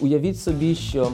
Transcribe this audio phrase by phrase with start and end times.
[0.00, 1.08] Уявіть собі, що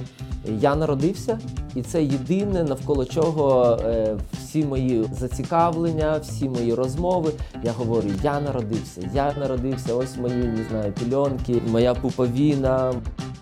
[0.60, 1.38] я народився,
[1.74, 7.32] і це єдине, навколо чого е, всі мої зацікавлення, всі мої розмови.
[7.64, 12.92] Я говорю, я народився, я народився, ось мої не знаю, пільонки, моя пуповіна.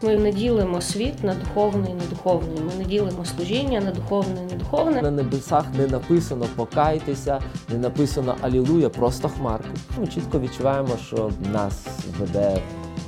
[0.02, 2.58] Ми не ділимо світ на духовний і недуховний.
[2.66, 5.02] Ми не ділимо служіння на духовне і недуховне.
[5.02, 7.40] На небесах не написано покайтеся,
[7.72, 9.68] не написано Алілуя, просто хмарки.
[10.00, 11.86] Ми чітко відчуваємо, що нас
[12.20, 12.60] веде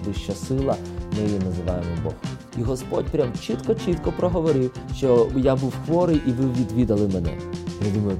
[0.07, 0.77] вища сила,
[1.17, 2.12] ми її називаємо Бог.
[2.59, 7.30] І Господь прям чітко-чітко проговорив, що я був хворий і ви відвідали мене.
[7.87, 8.19] Я думаю,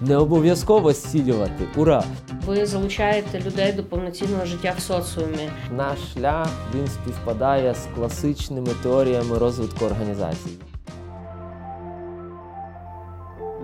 [0.00, 1.64] не обов'язково зцілювати.
[1.76, 2.04] Ура!
[2.46, 5.48] Ви залучаєте людей до повноцінного життя в соціумі.
[5.76, 10.50] Наш шлях він співпадає з класичними теоріями розвитку організацій.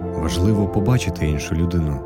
[0.01, 2.01] Важливо побачити іншу людину,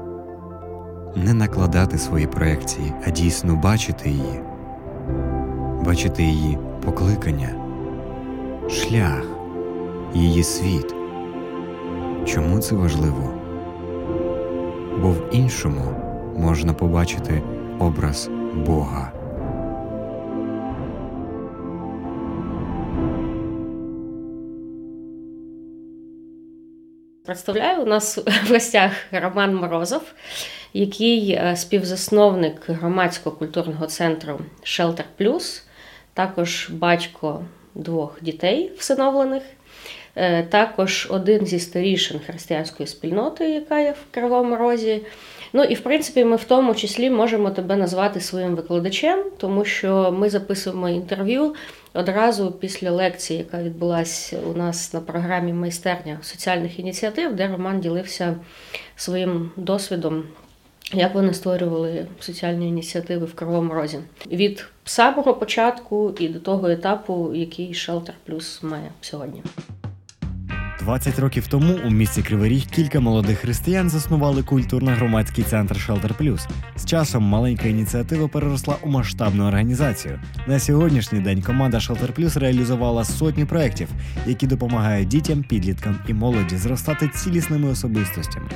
[1.17, 4.41] не накладати свої проекції, а дійсно бачити її,
[5.85, 7.49] бачити її покликання,
[8.71, 9.25] шлях,
[10.15, 10.95] її світ.
[12.27, 13.35] Чому це важливо?
[14.99, 15.95] Бо в іншому
[16.39, 17.43] можна побачити
[17.79, 19.13] образ Бога.
[27.25, 30.03] Представляю у нас в гостях Роман Морозов,
[30.73, 35.63] який е, співзасновник громадського культурного центру Shelter Plus,
[36.15, 39.43] також батько двох дітей всиновлених,
[40.17, 45.01] е, також один зі старішин християнської спільноти, яка є в Кривому Розі.
[45.53, 50.15] Ну і в принципі, ми в тому числі можемо тебе назвати своїм викладачем, тому що
[50.19, 51.55] ми записуємо інтерв'ю
[51.95, 58.37] одразу після лекції, яка відбулася у нас на програмі майстерня соціальних ініціатив, де Роман ділився
[58.97, 60.25] своїм досвідом.
[60.95, 63.99] Як вони створювали соціальні ініціативи в Кривому Розі
[64.33, 69.43] від самого початку і до того етапу, який Shelter Plus має сьогодні.
[70.81, 76.49] 20 років тому у місті Кривий Ріг кілька молодих християн заснували культурно-громадський центр Shelter Plus.
[76.77, 80.21] З часом маленька ініціатива переросла у масштабну організацію.
[80.47, 83.89] На сьогоднішній день команда Shelter Plus реалізувала сотні проєктів,
[84.27, 88.49] які допомагають дітям, підліткам і молоді зростати цілісними особистостями.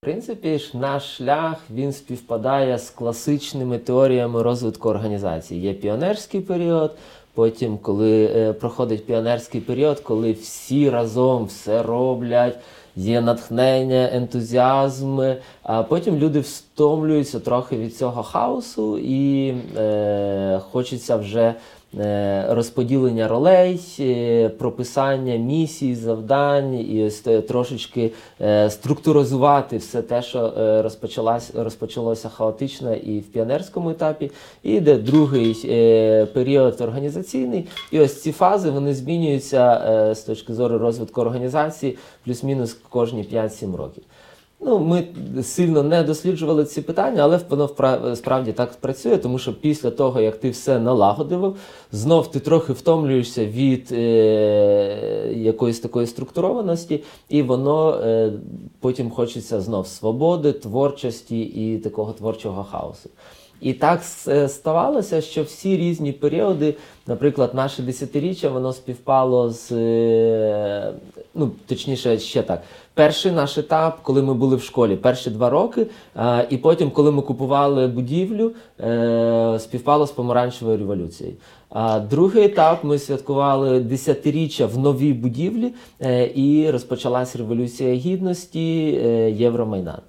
[0.00, 5.60] В принципі, наш шлях він співпадає з класичними теоріями розвитку організації.
[5.60, 6.94] Є піонерський період.
[7.34, 12.58] Потім, коли е, проходить піонерський період, коли всі разом все роблять,
[12.96, 15.20] є натхнення, ентузіазм,
[15.62, 21.54] а потім люди встомлюються трохи від цього хаосу і е, хочеться вже
[22.48, 30.82] розподілення ролей, е, прописання місій, завдань і ось трошечки е, структуризувати все те, що е,
[30.82, 34.30] розпочалось, розпочалося хаотично і в піонерському етапі,
[34.62, 37.66] і йде другий е, період організаційний.
[37.90, 43.76] І ось ці фази вони змінюються е, з точки зору розвитку організації плюс-мінус кожні 5-7
[43.76, 44.04] років.
[44.62, 45.04] Ну, ми
[45.42, 47.68] сильно не досліджували ці питання, але воно
[48.16, 51.56] справді так працює, тому що після того, як ти все налагодив,
[51.92, 58.32] знов ти трохи втомлюєшся від е, якоїсь такої структурованості, і воно е,
[58.80, 63.10] потім хочеться знов свободи, творчості і такого творчого хаосу.
[63.60, 64.02] І так
[64.48, 66.74] ставалося, що всі різні періоди,
[67.06, 70.92] наприклад, наше десятиріччя, воно співпало з е,
[71.34, 72.62] ну точніше, ще так.
[73.00, 75.86] Перший наш етап, коли ми були в школі, перші два роки,
[76.50, 81.36] і потім, коли ми купували будівлю, е, співпало з помаранчевою революцією.
[81.70, 89.30] А другий етап ми святкували десятиріччя в новій будівлі, е, і розпочалась революція гідності, е,
[89.30, 90.00] Євромайдан.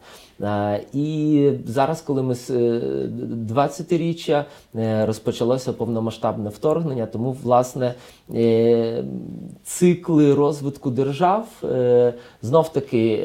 [0.43, 2.81] Е, І зараз, коли ми з е,
[3.53, 4.43] 20-річчя
[4.75, 7.93] е, розпочалося повномасштабне вторгнення, тому власне
[9.63, 11.47] цикли розвитку держав
[12.41, 13.23] знов таки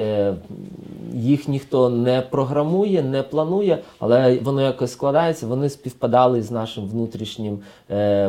[1.12, 5.46] їх ніхто не програмує, не планує, але воно якось складається.
[5.46, 7.58] Вони співпадали з нашим внутрішнім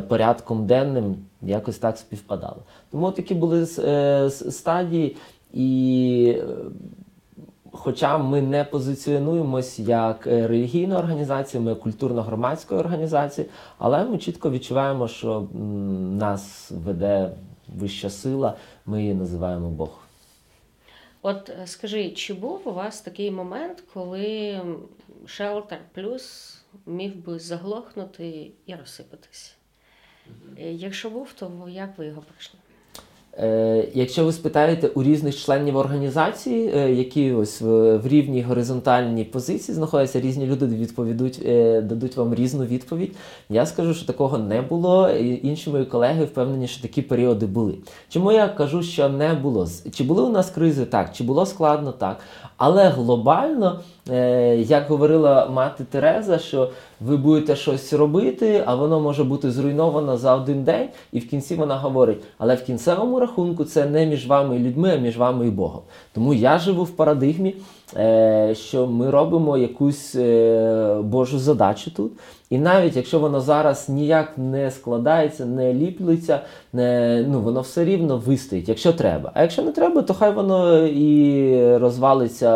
[0.07, 2.57] порядком денним, якось так співпадало.
[2.91, 3.65] Тому такі були
[4.29, 5.15] стадії
[5.53, 6.35] і.
[7.79, 13.47] Хоча ми не позиціонуємось як е, релігійна організація, ми культурно-громадська організація,
[13.77, 15.47] але ми чітко відчуваємо, що
[16.17, 17.31] нас веде
[17.67, 19.89] вища сила, ми її називаємо Бог.
[21.21, 24.61] От е, скажи, чи був у вас такий момент, коли
[25.25, 29.55] Shelter Plus міг би заглохнути і розсипатись?
[30.59, 32.59] Е, Якщо був, то як ви його пройшли?
[33.39, 39.75] Е, Якщо ви спитаєте у різних членів організації, е, які ось в, рівній горизонтальній позиції
[39.75, 43.15] знаходяться, різні люди відповідуть, е, дадуть вам різну відповідь.
[43.49, 45.09] Я скажу, що такого не було.
[45.43, 47.73] Інші мої колеги впевнені, що такі періоди були.
[48.09, 49.67] Чому я кажу, що не було?
[49.93, 50.85] Чи були у нас кризи?
[50.85, 51.91] Так, чи було складно?
[51.91, 52.19] Так.
[52.57, 53.79] Але глобально,
[54.57, 56.69] як говорила мати Тереза, що
[57.01, 61.55] ви будете щось робити, а воно може бути зруйновано за один день, і в кінці
[61.55, 65.47] вона говорить: але в кінцевому рахунку це не між вами і людьми, а між вами
[65.47, 65.81] і Богом.
[66.13, 67.55] Тому я живу в парадигмі,
[67.95, 72.11] е, що ми робимо якусь е, Божу задачу тут.
[72.49, 76.39] І навіть якщо воно зараз ніяк не складається, не ліплиться,
[76.73, 79.31] не, ну, воно все рівно вистоїть, якщо треба.
[79.33, 82.51] А якщо не треба, то хай воно і розвалиться,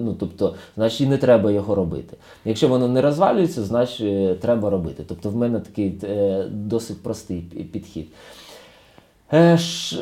[0.00, 2.16] ну тобто, значить, і не треба його робити.
[2.44, 5.04] Якщо воно не розвалюється, значить е, треба робити.
[5.08, 7.40] Тобто в мене такий е, досить простий
[7.72, 8.06] підхід.
[9.32, 9.58] Е,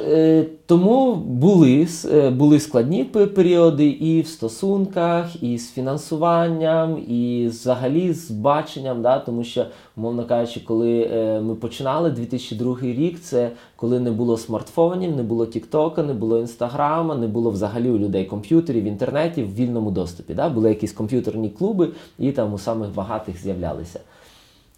[0.08, 8.12] е, Тому були, е, були складні періоди і в стосунках, і з фінансуванням, і взагалі
[8.12, 9.02] з баченням.
[9.02, 9.18] Да?
[9.18, 9.66] Тому що,
[9.96, 11.10] умовно кажучи, коли
[11.44, 17.14] ми починали 2002 рік, це коли не було смартфонів, не було Тіктока, не було Інстаграма,
[17.14, 20.34] не було взагалі у людей комп'ютерів, інтернетів в вільному доступі.
[20.34, 20.48] Да?
[20.48, 21.88] Були якісь комп'ютерні клуби,
[22.18, 24.00] і там у самих багатих з'являлися.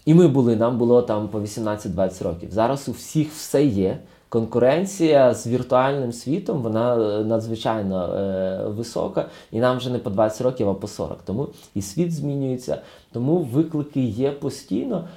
[0.06, 2.48] І ми були, нам було там по 18-20 років.
[2.52, 3.98] Зараз у всіх все є.
[4.30, 10.40] Конкуренція з віртуальним світом вона е, надзвичайно е, висока, і нам вже не по 20
[10.40, 11.18] років, а по 40.
[11.24, 12.78] Тому і світ змінюється,
[13.12, 15.08] тому виклики є постійно.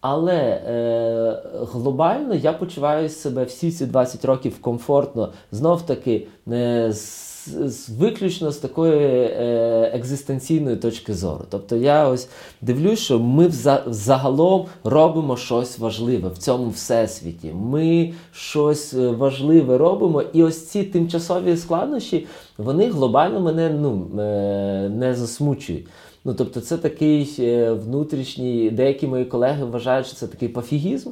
[0.00, 1.42] Але е,
[1.72, 8.52] глобально я почуваю себе всі ці 20 років комфортно, знов таки не з, з виключно
[8.52, 11.44] з такої е, екзистенційної точки зору.
[11.50, 12.28] Тобто я ось
[12.62, 17.52] дивлюсь, що ми вза, загалом робимо щось важливе в цьому всесвіті.
[17.54, 22.26] Ми щось е, важливе робимо, і ось ці тимчасові складнощі
[22.58, 25.86] вони глобально мене ну, е, не засмучують.
[26.24, 27.34] Ну, тобто, це такий
[27.72, 31.10] внутрішній, деякі мої колеги вважають, що це такий пофігізм,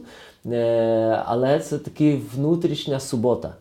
[1.25, 3.55] але це такий внутрішня субота.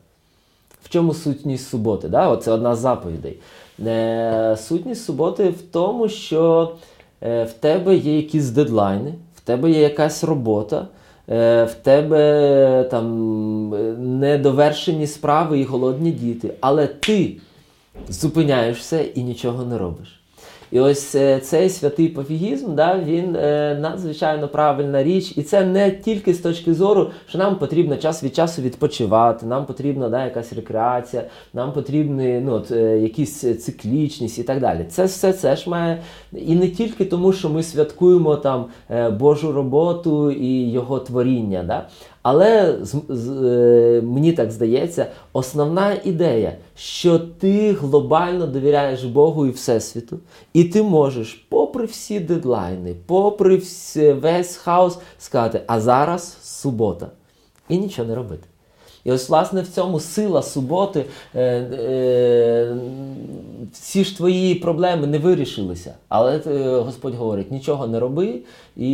[0.85, 2.07] В чому сутність суботи?
[2.07, 2.29] Да?
[2.29, 3.37] Оце одна з заповідей.
[3.85, 6.71] Е, сутність суботи в тому, що
[7.21, 10.87] е, в тебе є якісь дедлайни, в тебе є якась робота,
[11.29, 17.37] е, в тебе там е, недовершені справи і голодні діти, але ти
[18.09, 20.21] зупиняєшся і нічого не робиш.
[20.75, 25.91] І ось е, цей святий пофігізм, да, він е, надзвичайно правильна річ, і це не
[25.91, 30.53] тільки з точки зору, що нам потрібно час від часу відпочивати, нам потрібна да, якась
[30.53, 31.23] рекреація,
[31.53, 34.85] нам потрібні ну, от, е, якісь циклічність і так далі.
[34.89, 36.01] Це все це ж має
[36.33, 38.65] і не тільки тому, що ми святкуємо там
[39.19, 41.63] Божу роботу і його творіння.
[41.63, 41.87] Да?
[42.25, 49.49] Але з, з, е, мені так здається, основна ідея, що ти глобально довіряєш Богу і
[49.49, 50.19] Всесвіту,
[50.53, 57.07] і ти можеш, попри всі дедлайни, попри вс- весь хаос, сказати, а зараз субота,
[57.69, 58.47] і нічого не робити.
[59.03, 61.05] І ось, власне, в цьому сила суботи.
[61.35, 62.75] Е, е,
[63.73, 65.93] всі ж твої проблеми не вирішилися.
[66.09, 68.39] Але е, Господь говорить: нічого не роби
[68.77, 68.89] і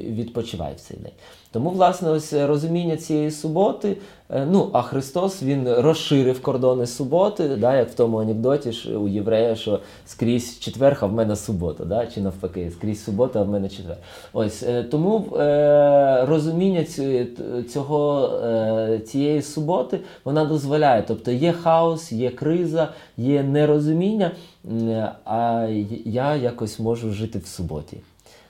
[0.00, 1.12] відпочивай в цей день.
[1.52, 3.96] Тому, власне, ось розуміння цієї суботи.
[4.30, 9.08] е, Ну, а Христос він розширив кордони суботи, да, як в тому анекдоті ж у
[9.08, 13.48] єврея, що скрізь четвер, а в мене субота, да, чи навпаки, скрізь субота, а в
[13.48, 13.96] мене четвер.
[14.32, 16.84] Ось е, тому е, розуміння
[17.72, 21.04] цього, е, цієї суботи вона дозволяє.
[21.08, 24.30] Тобто є хаос, є криза, є нерозуміння,
[25.24, 25.68] а
[26.04, 27.96] я якось можу жити в суботі.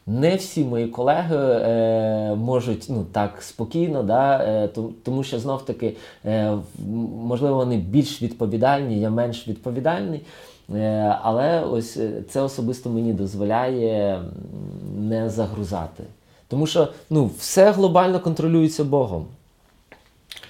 [0.06, 4.68] Не всі мої колеги е, можуть ну, так спокійно, да, е,
[5.02, 6.52] тому що знов таки, е,
[7.22, 10.20] можливо, вони більш відповідальні, я менш відповідальний.
[10.74, 14.22] Е, але ось е, це особисто мені дозволяє
[14.98, 16.04] не загрузати.
[16.48, 19.26] Тому що ну, все глобально контролюється Богом.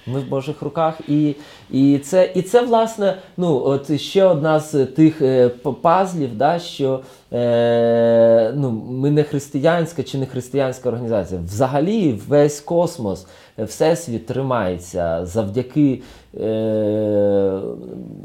[0.07, 1.35] Ми в Божих руках, і,
[1.71, 5.49] і, це, і це, власне, ну, от ще одна з тих е,
[5.81, 6.99] пазлів, да, що
[7.33, 11.41] е, ну, ми не християнська чи не християнська організація.
[11.41, 13.27] Взагалі весь космос,
[13.59, 16.01] е, всесвіт тримається завдяки
[16.39, 17.59] е,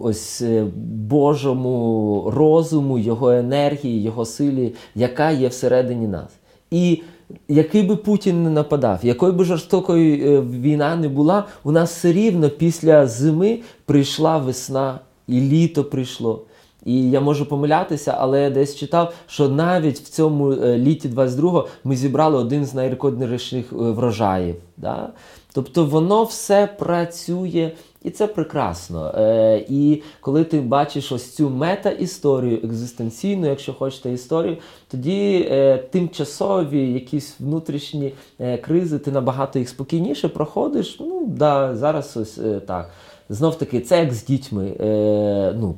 [0.01, 0.65] ось е,
[1.09, 6.31] Божому розуму, його енергії, його силі, яка є всередині нас.
[6.71, 7.03] І
[7.49, 12.13] який би Путін не нападав, якою би жорстокою е, війна не була, у нас все
[12.13, 16.43] рівно після зими прийшла весна, і літо прийшло.
[16.85, 21.69] І я можу помилятися, але я десь читав, що навіть в цьому е, літі 22-го
[21.85, 24.55] ми зібрали один з найрекордніших е, врожаїв.
[24.77, 25.09] Да?
[25.53, 27.71] Тобто воно все працює,
[28.05, 29.15] і це прекрасно.
[29.17, 34.57] Е, І коли ти бачиш ось цю мета-історію, екзистенційну, якщо хочете, історію,
[34.91, 40.97] тоді е, тимчасові якісь внутрішні е, кризи, ти набагато їх спокійніше проходиш.
[41.01, 42.91] Ну, да, зараз ось е, так.
[43.29, 44.77] Знов таки, це як з дітьми.
[44.81, 45.75] Е, ну,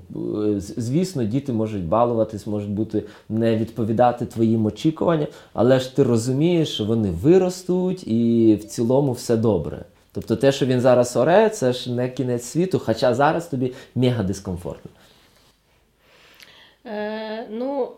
[0.57, 6.69] е, звісно, діти можуть балуватись, можуть бути не відповідати твоїм очікуванням, але ж ти розумієш,
[6.69, 9.85] що вони виростуть і в цілому все добре.
[10.15, 14.23] Тобто те, що він зараз оре, це ж не кінець світу, хоча зараз тобі мега
[14.23, 14.91] дискомфортно.
[16.87, 17.93] Е, ну,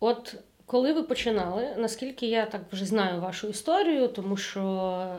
[0.00, 4.62] от коли ви починали, наскільки я так вже знаю вашу історію, тому що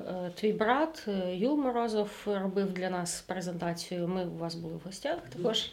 [0.08, 4.08] е, твій брат е, Юл Морозов робив для нас презентацію.
[4.08, 5.72] Ми у вас були в гостях також,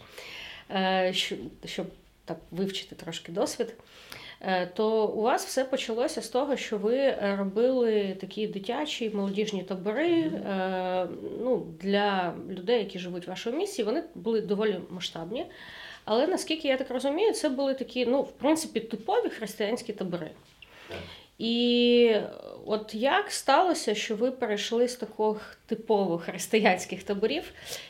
[0.71, 1.85] е, щоб, щоб
[2.25, 3.73] так вивчити трошки досвід.
[4.43, 9.63] Е, То у вас все почалося з того, що ви е, робили такі дитячі молодіжні
[9.63, 11.07] табори е,
[11.39, 13.83] ну, для людей, які живуть в вашому місті.
[13.83, 15.45] Вони були доволі масштабні.
[16.05, 20.31] Але наскільки я так розумію, це були такі, ну, в принципі, типові християнські табори.
[21.41, 22.15] І
[22.65, 27.43] от як сталося, що ви перейшли з таких типових християнських таборів?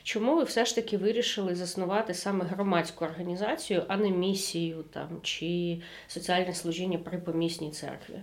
[0.04, 5.78] Чому ви все ж таки вирішили заснувати саме громадську організацію, а не місію там чи
[6.08, 8.16] соціальне служіння при помісній церкві?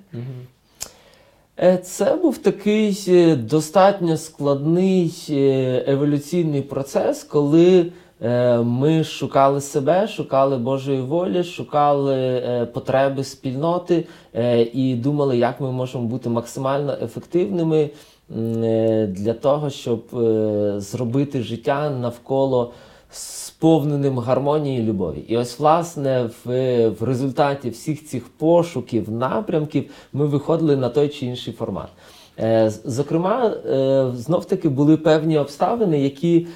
[1.60, 7.92] Е, Це був такий е, достатньо складний е, еволюційний процес, коли е,
[8.64, 15.72] ми шукали себе, шукали Божої волі, шукали е, потреби спільноти е, і думали, як ми
[15.72, 17.90] можемо бути максимально ефективними
[18.36, 22.72] е, для того, щоб е, зробити життя навколо
[23.10, 25.18] сповненим гармонії і любові.
[25.28, 31.26] І ось, власне, в, в результаті всіх цих пошуків, напрямків ми виходили на той чи
[31.26, 31.88] інший формат.
[32.40, 36.48] Е, Зокрема, е, знов таки були певні обставини, які е,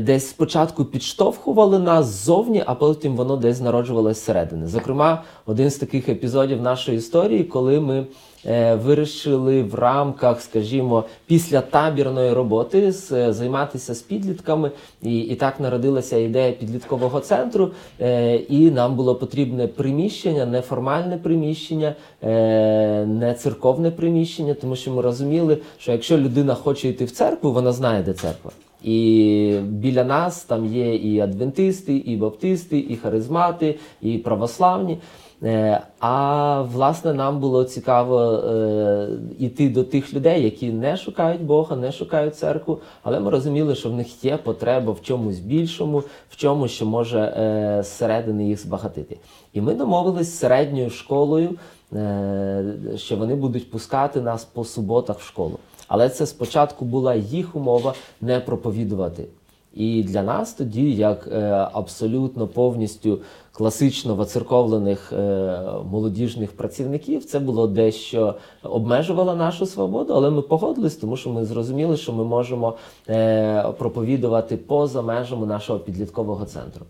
[0.00, 4.66] десь спочатку підштовхували нас ззовні, а потім воно десь народжувалося зсередини.
[4.66, 8.06] Зокрема, один з таких епізодів нашої історії, коли ми
[8.46, 14.70] е, вирішили в рамках, скажімо, після табірної роботи е, займатися з підлітками,
[15.02, 17.70] і, і так народилася ідея підліткового центру.
[18.00, 25.02] Е, і нам було потрібне приміщення, неформальне приміщення, е, не церковне приміщення, тому що ми
[25.02, 28.50] розуміли, що якщо людина хоче йти в церкву, вона знає, де церква.
[28.82, 34.98] І біля нас там є і адвентисти, і баптисти, і харизмати, і православні.
[35.42, 41.76] Е, А власне нам було цікаво е, йти до тих людей, які не шукають Бога,
[41.76, 46.36] не шукають церкву, але ми розуміли, що в них є потреба в чомусь більшому, в
[46.36, 49.16] чомусь, що може е, зсередини їх збагатити.
[49.52, 51.50] І ми домовились з середньою школою,
[51.92, 52.64] е,
[52.96, 55.58] що вони будуть пускати нас по суботах в школу.
[55.88, 59.26] Але це спочатку була їх умова не проповідувати.
[59.74, 63.18] І для нас тоді, як е, абсолютно повністю
[63.52, 71.16] класично воцерковлених е, молодіжних працівників, це було дещо обмежувало нашу свободу, але ми погодились, тому
[71.16, 72.74] що ми зрозуміли, що ми можемо
[73.08, 76.86] е, проповідувати поза межами нашого підліткового центру.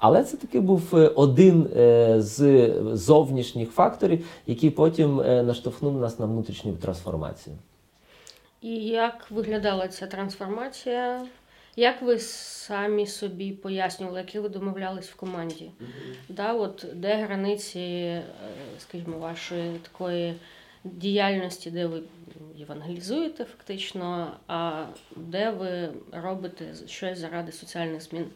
[0.00, 6.18] Але це таки був е, один е, з зовнішніх факторів, який потім е, наштовхнув нас
[6.18, 7.56] на внутрішню трансформацію.
[8.62, 11.26] І як виглядала ця трансформація?
[11.76, 15.70] Як ви самі собі пояснювали, які ви домовлялись в команді?
[16.28, 18.22] Да, от де границі, е,
[18.78, 20.34] скажімо, вашої такої
[20.84, 22.02] діяльності, де ви
[22.56, 24.84] євангелізуєте фактично, а
[25.16, 28.26] де ви робите щось заради соціальних змін?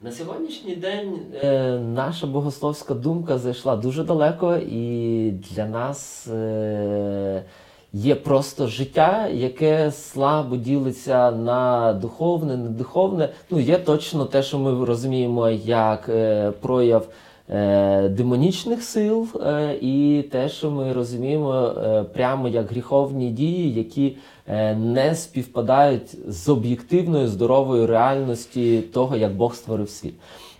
[0.00, 7.44] На сьогоднішній день е, наша богословська думка зайшла дуже далеко, і для нас е,
[7.92, 13.28] є просто життя, яке слабо ділиться на духовне, недуховне.
[13.50, 17.08] Ну, є точно те, що ми розуміємо як е, прояв
[17.50, 24.16] е, демонічних сил, е, і те, що ми розуміємо е, прямо як гріховні дії, які
[24.48, 30.14] е, не співпадають з об'єктивною здоровою реальності того, як Бог створив світ.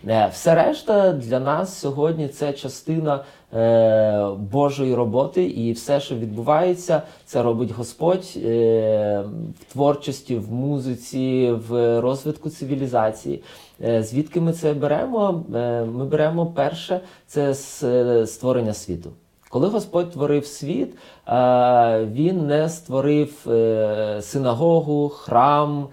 [0.07, 7.01] Е, Все решта для нас сьогодні це частина е, Божої роботи, і все, що відбувається,
[7.25, 9.23] це робить Господь е,
[9.59, 13.43] в творчості, в музиці, в розвитку цивілізації.
[13.83, 15.43] Е, Звідки ми це беремо?
[15.55, 19.09] Е, Ми беремо перше це з е, створення світу.
[19.49, 20.93] Коли Господь творив світ,
[21.27, 25.87] е, Він не створив е, синагогу, храм,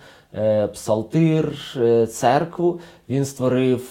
[0.75, 2.81] псалтир, е, церкву.
[3.09, 3.83] Він створив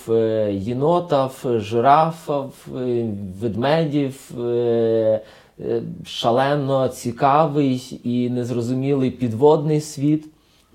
[0.52, 3.06] єнотав, єнотів, жирафів, е,
[3.42, 4.32] ведмедів.
[4.40, 5.22] е,
[5.60, 10.26] е, Шалено цікавий і незрозумілий підводний світ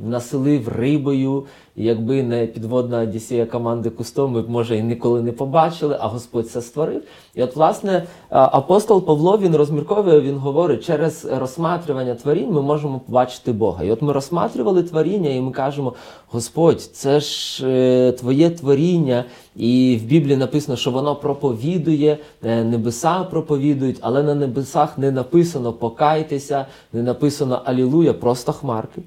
[0.04, 1.44] населив рибою.
[1.76, 6.50] Якби не підводна Одіссея команди Кусто, ми б може і ніколи не побачили, а Господь
[6.50, 7.02] це створив.
[7.34, 13.52] І от, власне, апостол Павло він розмірковує, він говорить, через розсматрювання творінь ми можемо побачити
[13.52, 13.84] Бога.
[13.84, 15.94] І от ми розсматрювали творіння, і ми кажемо:
[16.28, 19.24] Господь, це ж е, твоє творіння.
[19.56, 25.72] І в Біблії написано, що воно проповідує, е, небеса проповідують, але на небесах не написано
[25.72, 29.02] покайтеся, не написано Алілуя, просто хмарки.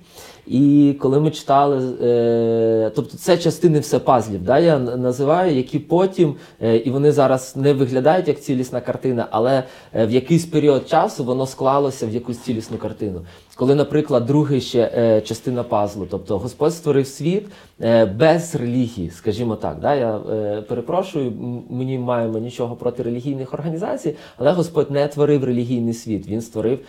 [0.48, 6.36] І коли ми читали, е, тобто це частини все пазлів, да, я називаю, які потім,
[6.62, 11.24] е, і вони зараз не виглядають як цілісна картина, але е, в якийсь період часу
[11.24, 13.22] воно склалося в якусь цілісну картину.
[13.56, 17.46] Коли, наприклад, другий ще частина пазлу, тобто Господь створив світ
[18.16, 19.80] без релігії, скажімо так.
[19.80, 19.96] Да?
[19.96, 20.20] Я
[20.68, 21.34] перепрошую,
[21.70, 26.80] мені маємо нічого проти релігійних організацій, але Господь не творив релігійний світ, він створив.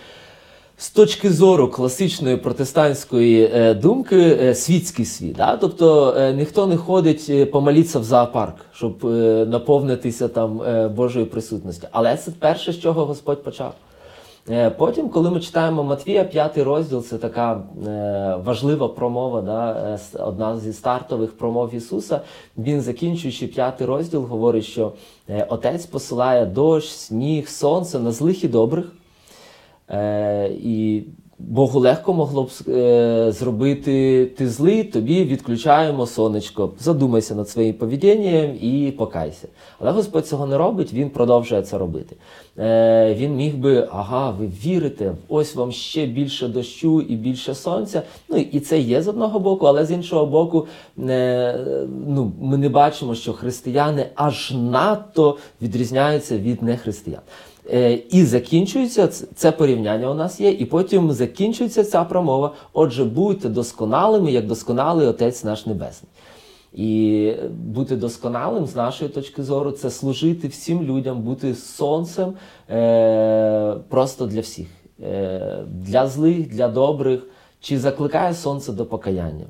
[0.76, 5.36] З точки зору класичної протестантської е, думки, е, світський світ.
[5.36, 5.56] Да?
[5.56, 9.04] Тобто е, ніхто не ходить помолитися в зоопарк, щоб
[9.48, 10.60] наповнитися там
[10.94, 11.88] Божою присутністю.
[11.90, 13.74] Але це перше, з чого Господь почав.
[14.78, 17.62] Потім, коли ми читаємо Матвія, п'ятий розділ, це така
[18.44, 22.20] важлива промова, да, одна зі стартових промов Ісуса.
[22.58, 24.92] Він, закінчуючи п'ятий розділ, говорить, що
[25.48, 28.84] Отець посилає дощ, сніг, сонце на злих і добрих.
[29.90, 31.02] Е, і
[31.38, 36.72] Богу легко могло б е, зробити ти злий, тобі відключаємо сонечко.
[36.78, 39.48] Задумайся над своїм поведінням і покайся.
[39.78, 42.16] Але Господь цього не робить, він продовжує це робити.
[42.58, 48.02] Е, він міг би, ага, ви вірите, ось вам ще більше дощу і більше сонця.
[48.28, 50.66] Ну і це є з одного боку, але з іншого боку,
[51.08, 51.58] е,
[52.06, 57.22] ну, ми не бачимо, що християни аж надто відрізняються від нехристиян.
[57.72, 62.54] Е, І закінчується це порівняння у нас є, і потім закінчується ця промова.
[62.72, 66.10] Отже, будьте досконалими, як досконалий Отець наш Небесний.
[66.72, 72.32] І бути досконалим з нашої точки зору це служити всім людям, бути сонцем
[72.70, 74.66] е, просто для всіх,
[75.02, 77.26] е, для злих, для добрих.
[77.60, 79.44] Чи закликає сонце до покаяння?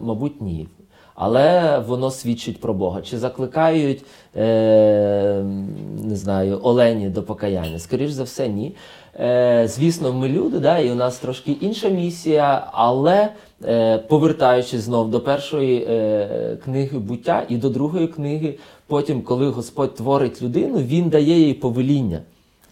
[0.00, 0.68] Мабуть, ні.
[1.16, 3.02] Але воно свідчить про Бога.
[3.02, 4.04] Чи закликають,
[4.36, 5.42] е,
[6.02, 7.78] не знаю, олені до покаяння?
[7.78, 8.74] Скоріш за все, ні.
[9.20, 13.28] Е, звісно, ми люди, да, і у нас трошки інша місія, але
[13.64, 18.54] е, повертаючись знов до першої е, книги буття і до другої книги,
[18.86, 22.20] потім, коли Господь творить людину, Він дає їй повеління.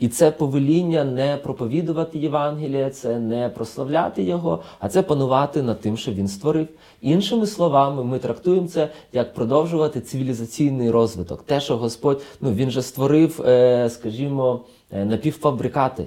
[0.04, 5.96] І це повеління не проповідувати Євангелія, це не прославляти його, а це панувати над тим,
[5.96, 6.68] що він створив.
[7.02, 11.42] Іншими словами, ми трактуємо це як продовжувати цивілізаційний розвиток.
[11.42, 14.60] Те, що Господь ну він же створив, е, скажімо,
[14.92, 16.06] е, напівфабрикати.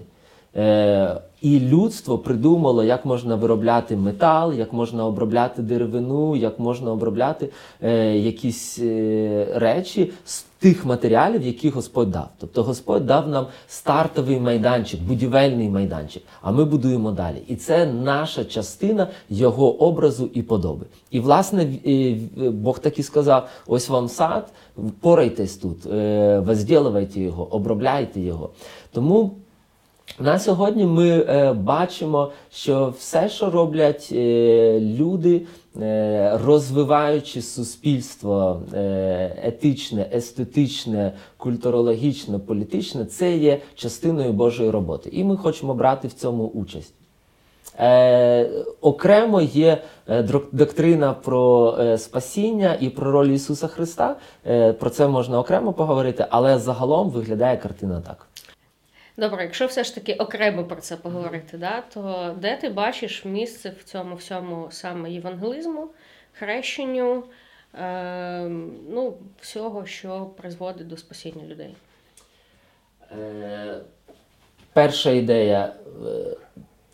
[0.55, 7.49] Е, і людство придумало, як можна виробляти метал, як можна обробляти деревину, як можна обробляти
[7.81, 12.29] е, якісь е, речі з тих матеріалів, які Господь дав.
[12.39, 17.41] Тобто Господь дав нам стартовий майданчик, будівельний майданчик, а ми будуємо далі.
[17.47, 20.85] І це наша частина його образу і подоби.
[21.11, 22.15] І власне е,
[22.49, 26.43] Бог так і сказав: ось вам сад, впорайтесь тут, е,
[27.15, 28.49] його, обробляйте його.
[28.91, 29.31] Тому.
[30.19, 35.41] На сьогодні ми е, бачимо, що все, що роблять е, люди,
[36.45, 45.09] розвиваючи суспільство е, етичне, естетичне, культурологічне, політичне, це є частиною Божої роботи.
[45.13, 46.93] І ми хочемо брати в цьому участь.
[47.79, 48.49] Е,
[48.81, 54.15] окремо є е, доктрина про е, спасіння і про роль Ісуса Христа.
[54.47, 58.26] Е, про це можна окремо поговорити, але загалом виглядає картина так.
[59.19, 63.73] Добре, якщо все ж таки окремо про це поговорити, да, то де ти бачиш місце
[63.79, 65.89] в цьому всьому саме євангелізму,
[66.33, 67.23] хрещенню,
[67.73, 68.41] е,
[68.89, 71.75] ну, всього, що призводить до спасіння людей?
[73.11, 73.81] Е,
[74.73, 76.37] Перша ідея е,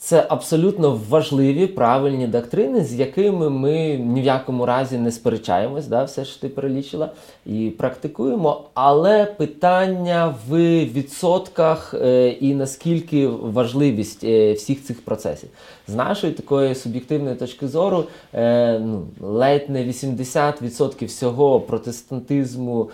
[0.06, 6.04] це абсолютно важливі правильні доктрини, з якими ми ні в якому разі не сперечаємось, да,
[6.04, 7.10] все ж ти перелічила
[7.46, 8.62] і практикуємо.
[8.74, 15.50] Але питання в відсотках е, і наскільки важливість е, всіх цих процесів.
[15.88, 22.89] З нашої такої суб'єктивної точки зору, е, ну, ледь не 80% всього протестантизму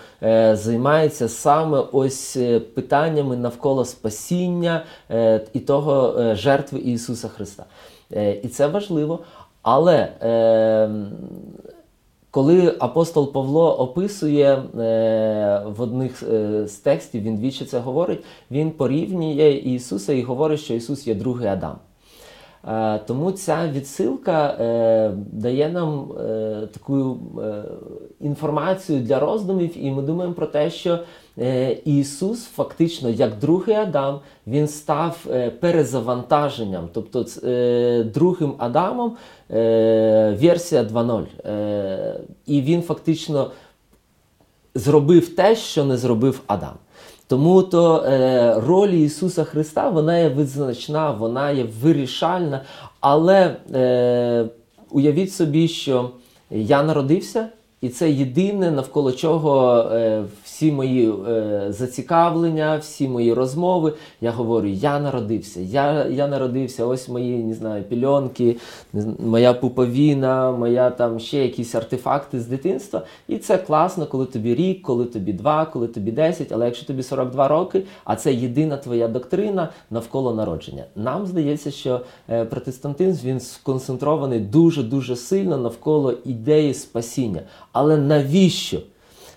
[0.53, 2.37] займається саме ось
[2.75, 4.83] питаннями навколо спасіння
[5.53, 7.65] і того жертви Ісуса Христа.
[8.13, 9.19] Е, і це важливо.
[9.61, 10.89] Але е,
[12.31, 14.61] коли апостол Павло описує е,
[15.65, 20.73] в одних е, з текстів, він двічі це говорить, він порівнює Ісуса і говорить, що
[20.73, 21.75] Ісус є другий Адам.
[22.67, 27.63] Е, Тому ця відсилка е, дає нам е, таку е,
[28.21, 30.99] інформацію для роздумів, і ми думаємо про те, що
[31.85, 39.17] Ісус фактично, як другий Адам, він став е, перезавантаженням, тобто е, другим Адамом,
[39.51, 41.23] е, версія 2.0.
[41.45, 43.51] Е, І він фактично
[44.75, 46.73] зробив те, що не зробив Адам.
[47.27, 52.61] Тому то е, роль Ісуса Христа вона є визначна, вона є вирішальна.
[52.99, 54.45] Але е,
[54.91, 56.09] уявіть собі, що
[56.51, 57.47] я народився,
[57.81, 60.23] і це єдине, навколо чого е,
[60.59, 63.93] всі мої е, зацікавлення, всі мої розмови.
[64.21, 68.55] Я говорю, я народився, я, я народився, ось мої не знаю, пільонки,
[69.19, 73.01] моя пуповіна, моя там ще якісь артефакти з дитинства.
[73.27, 77.03] І це класно, коли тобі рік, коли тобі два, коли тобі 10, але якщо тобі
[77.03, 80.83] 42 роки, а це єдина твоя доктрина навколо народження.
[80.95, 87.41] Нам здається, що е, протестантизм він сконцентрований дуже дуже сильно навколо ідеї спасіння.
[87.71, 88.79] Але навіщо?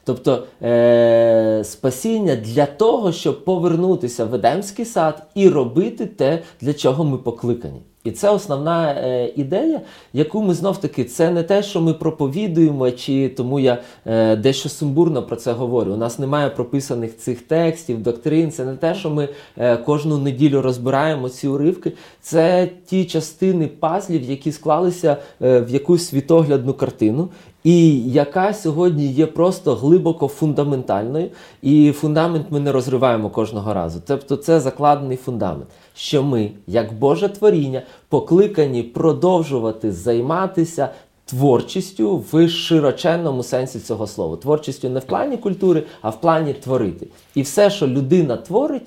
[0.04, 7.04] Тобто е- спасіння для того, щоб повернутися в Едемський сад і робити те, для чого
[7.04, 7.82] ми покликані.
[8.04, 9.80] І це основна е, ідея,
[10.12, 14.68] яку ми знов таки, це не те, що ми проповідуємо, чи тому я е, дещо
[14.68, 15.92] сумбурно про це говорю.
[15.92, 18.50] У нас немає прописаних цих текстів, доктрин.
[18.50, 21.92] Це не те, що ми е, кожну неділю розбираємо ці уривки.
[22.20, 27.28] Це ті частини пазлів, які склалися е, в якусь світоглядну картину.
[27.64, 31.28] І яка сьогодні є просто глибоко фундаментальною,
[31.62, 34.02] і фундамент ми не розриваємо кожного разу.
[34.06, 40.88] Тобто це закладений фундамент, що ми, як Боже творіння, покликані продовжувати займатися
[41.24, 44.36] творчістю в широченному сенсі цього слова.
[44.36, 47.06] Творчістю не в плані культури, а в плані творити.
[47.34, 48.82] І все, що людина творить,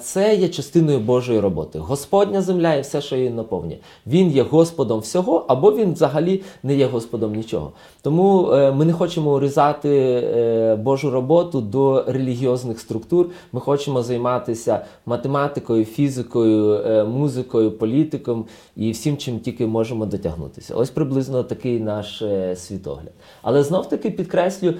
[0.00, 1.78] це є частиною Божої роботи.
[1.78, 3.76] Господня земля і все, що її наповнює.
[4.06, 7.72] Він є Господом всього, або він взагалі не є Господом нічого.
[8.02, 13.26] Тому е, ми не хочемо урізати е, Божу роботу до релігіозних структур.
[13.52, 18.44] Ми хочемо займатися математикою, фізикою, е, музикою, політиком
[18.76, 20.74] і всім, чим тільки можемо дотягнутися.
[20.74, 22.22] Ось приблизно такий наш
[22.56, 23.12] світогляд.
[23.42, 24.74] Але знов таки підкреслю,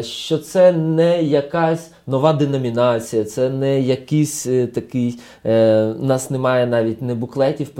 [0.00, 5.18] що це не якась нова деномінація, це не якийсь е, такий.
[5.44, 7.70] е, У нас немає навіть не буклетів.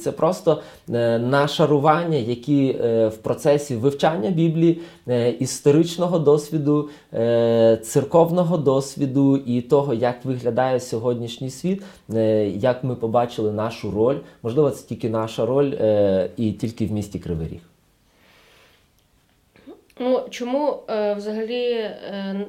[0.00, 0.62] Це просто
[0.94, 9.60] е, нашарування, які е, в процесі вивчання Біблії, е, історичного досвіду, е, церковного досвіду і
[9.60, 11.82] того, як виглядає сьогоднішній світ,
[12.14, 14.16] е, як ми побачили нашу роль.
[14.42, 17.60] Можливо, це тільки наша роль е, і тільки в місті Кривий Ріг.
[20.00, 22.46] Ну, чому е, взагалі е,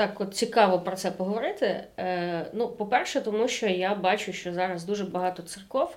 [0.00, 1.84] так от цікаво про це поговорити?
[1.98, 5.96] Е, ну, по-перше, тому що я бачу, що зараз дуже багато церков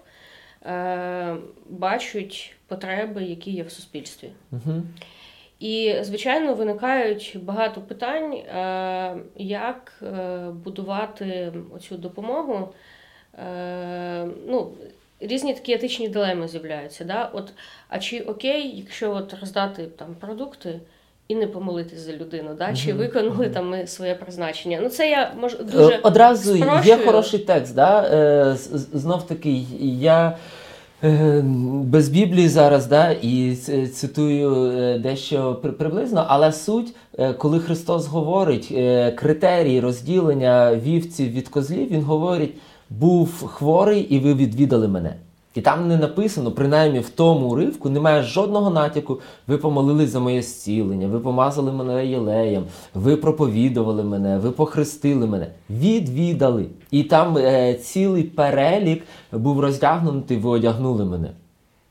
[0.65, 1.35] е,
[1.69, 4.29] бачать потреби, які є в суспільстві.
[4.51, 4.83] Угу.
[5.59, 12.73] І, звичайно, виникають багато питань, е, як е, будувати оцю допомогу.
[13.39, 14.71] Е, Ну,
[15.19, 17.03] різні такі етичні дилеми з'являються.
[17.03, 17.25] Да?
[17.33, 17.53] От,
[17.89, 20.79] а чи окей, якщо от роздати там продукти
[21.27, 22.73] і не помолитись за людину, да?
[22.73, 24.79] чи виконали там ми своє призначення?
[24.83, 25.33] Ну, це я
[25.73, 26.55] дуже Е, Одразу
[26.85, 27.75] є хороший текст.
[27.75, 28.03] Да?
[28.03, 28.55] Е,
[28.93, 29.63] Знов таки,
[29.99, 30.37] я
[31.03, 31.41] е,
[31.83, 33.55] без Біблії зараз да, і
[33.93, 36.95] цитую е, дещо приблизно, але суть,
[37.37, 38.67] коли Христос говорить
[39.15, 42.53] критерії розділення вівців від козлів, Він говорить:
[42.89, 45.15] був хворий, і ви відвідали мене.
[45.55, 49.19] І там не написано, принаймні в тому уривку, немає жодного натяку.
[49.47, 52.63] Ви помолились за моє зцілення, ви помазали мене єлеєм,
[52.93, 55.47] ви проповідували мене, ви похрестили мене.
[55.69, 56.65] Відвідали.
[56.91, 61.29] І там е, цілий перелік був роздягнутий, ви одягнули мене.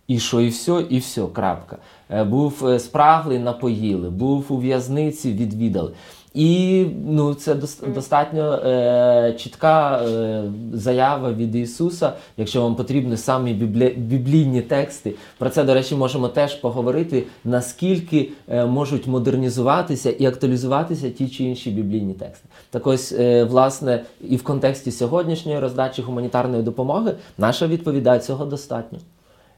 [0.08, 1.76] І що, і все, і все, крапка.
[2.10, 5.92] Е, Був е, спраглий, напоїли, був у в'язниці, відвідали.
[6.34, 10.42] І ну, це дос- достатньо е, чітка е,
[10.72, 15.14] заява від Ісуса, якщо вам потрібні самі біблі- біблійні тексти.
[15.38, 21.44] Про це, до речі, можемо теж поговорити, наскільки е, можуть модернізуватися і актуалізуватися ті чи
[21.44, 22.48] інші біблійні тексти.
[22.70, 28.98] Так ось, е, власне, і в контексті сьогоднішньої роздачі гуманітарної допомоги наша відповідь цього достатньо.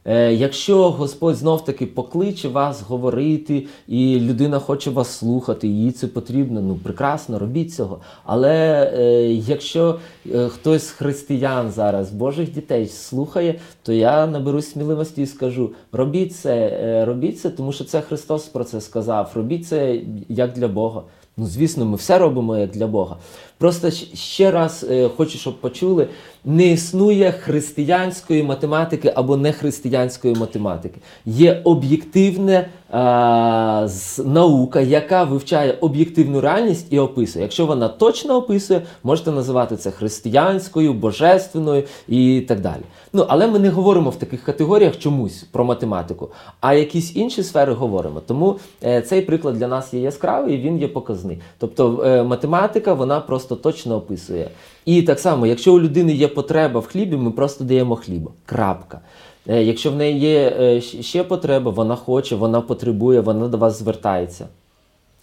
[0.06, 6.06] Е, якщо Господь знов таки покличе вас говорити, і людина хоче вас слухати, їй це
[6.06, 7.98] потрібно, ну прекрасно, робіть цього.
[8.24, 8.52] Але
[8.94, 9.98] е, якщо
[10.34, 16.36] е, хтось з християн зараз, Божих дітей, слухає, то я наберусь сміливості і скажу: робіть
[16.36, 19.32] це, е, робіть це, тому що це Христос про це сказав.
[19.34, 21.02] Робіть це як для Бога.
[21.36, 23.16] Ну, звісно, ми все робимо як для Бога.
[23.58, 26.08] Просто ще раз е, хочу, щоб почули:
[26.44, 31.00] не існує християнської математики або нехристиянської математики.
[31.26, 33.88] Є об'єктивна а,
[34.24, 37.42] наука, яка вивчає об'єктивну реальність і описує.
[37.42, 42.82] Якщо вона точно описує, можете називати це християнською, божественною і так далі.
[43.12, 46.28] Ну, але ми не говоримо в таких категоріях чомусь про математику,
[46.60, 48.20] а якісь інші сфери говоримо.
[48.26, 51.38] Тому е, цей приклад для нас є яскравий і він є показний.
[51.58, 54.50] Тобто е, математика вона просто точно описує.
[54.84, 58.30] І так само, якщо у людини є потреба в хлібі, ми просто даємо хліба.
[58.46, 59.00] Крапка.
[59.48, 63.78] Е, Якщо в неї є е, ще потреба, вона хоче, вона потребує, вона до вас
[63.78, 64.46] звертається.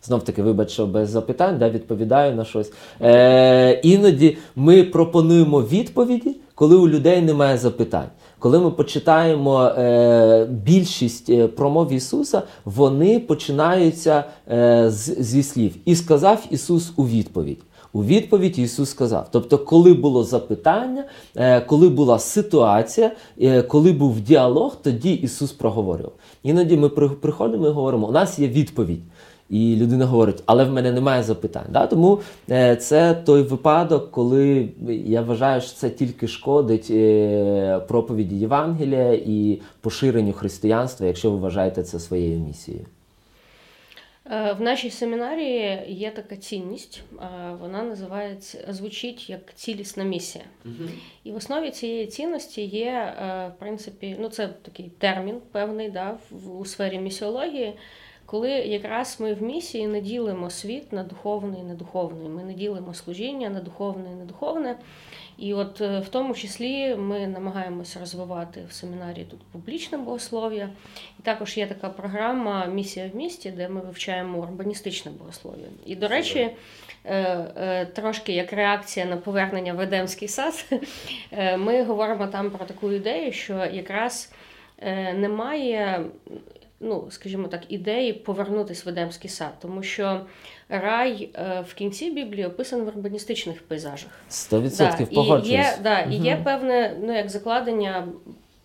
[0.03, 2.71] Знов таки, вибач, що без запитань да, відповідаю на щось.
[3.01, 8.09] Е, іноді ми пропонуємо відповіді, коли у людей немає запитань.
[8.39, 15.75] Коли ми почитаємо е, більшість е, промов Ісуса, вони починаються е, з, зі слів.
[15.85, 17.59] І сказав Ісус у відповідь.
[17.93, 19.27] У відповідь Ісус сказав.
[19.31, 21.03] Тобто, коли було запитання,
[21.35, 26.13] е, коли була ситуація, е, коли був діалог, тоді Ісус проговорював.
[26.43, 29.01] Іноді ми при- приходимо і говоримо, у нас є відповідь.
[29.49, 31.65] І людина говорить, але в мене немає запитань.
[31.73, 31.87] Да?
[31.87, 32.19] Тому
[32.51, 34.69] е, це той випадок, коли
[35.05, 36.87] я вважаю, що це тільки шкодить
[37.87, 42.85] проповіді Євангелія і поширенню християнства, якщо ви вважаєте це своєю місією.
[44.25, 47.25] Е, В нашій семінарії є така цінність, е,
[47.59, 50.43] вона називається звучить як цілісна місія.
[51.23, 56.17] І в основі цієї цінності є, е, в принципі, ну це такий термін певний да,
[56.31, 57.73] в- у сфері місіології,
[58.25, 62.29] коли якраз ми в місії не ділимо світ на духовний і недуховний.
[62.29, 64.75] Ми не ділимо служіння на духовне і недуховне.
[65.41, 70.69] І от е, в тому числі ми намагаємося розвивати в семінарі тут публічне богослов'я.
[71.19, 75.65] І також є така програма Місія в місті, де ми вивчаємо урбаністичне богослов'я.
[75.85, 76.55] І, до речі, е,
[77.05, 80.65] е, трошки як реакція на повернення в Едемський сад,
[81.57, 84.33] ми говоримо там про таку ідею, що якраз
[85.15, 86.05] немає.
[86.83, 90.21] Ну, скажімо так, ідеї повернутися в Едемський сад, тому що
[90.71, 94.09] рай е, в кінці Біблії описаний в урбаністичних пейзажах.
[94.29, 95.05] 100% да.
[95.05, 95.51] погоджуюсь.
[95.51, 98.07] є, да, і є певне, ну як закладення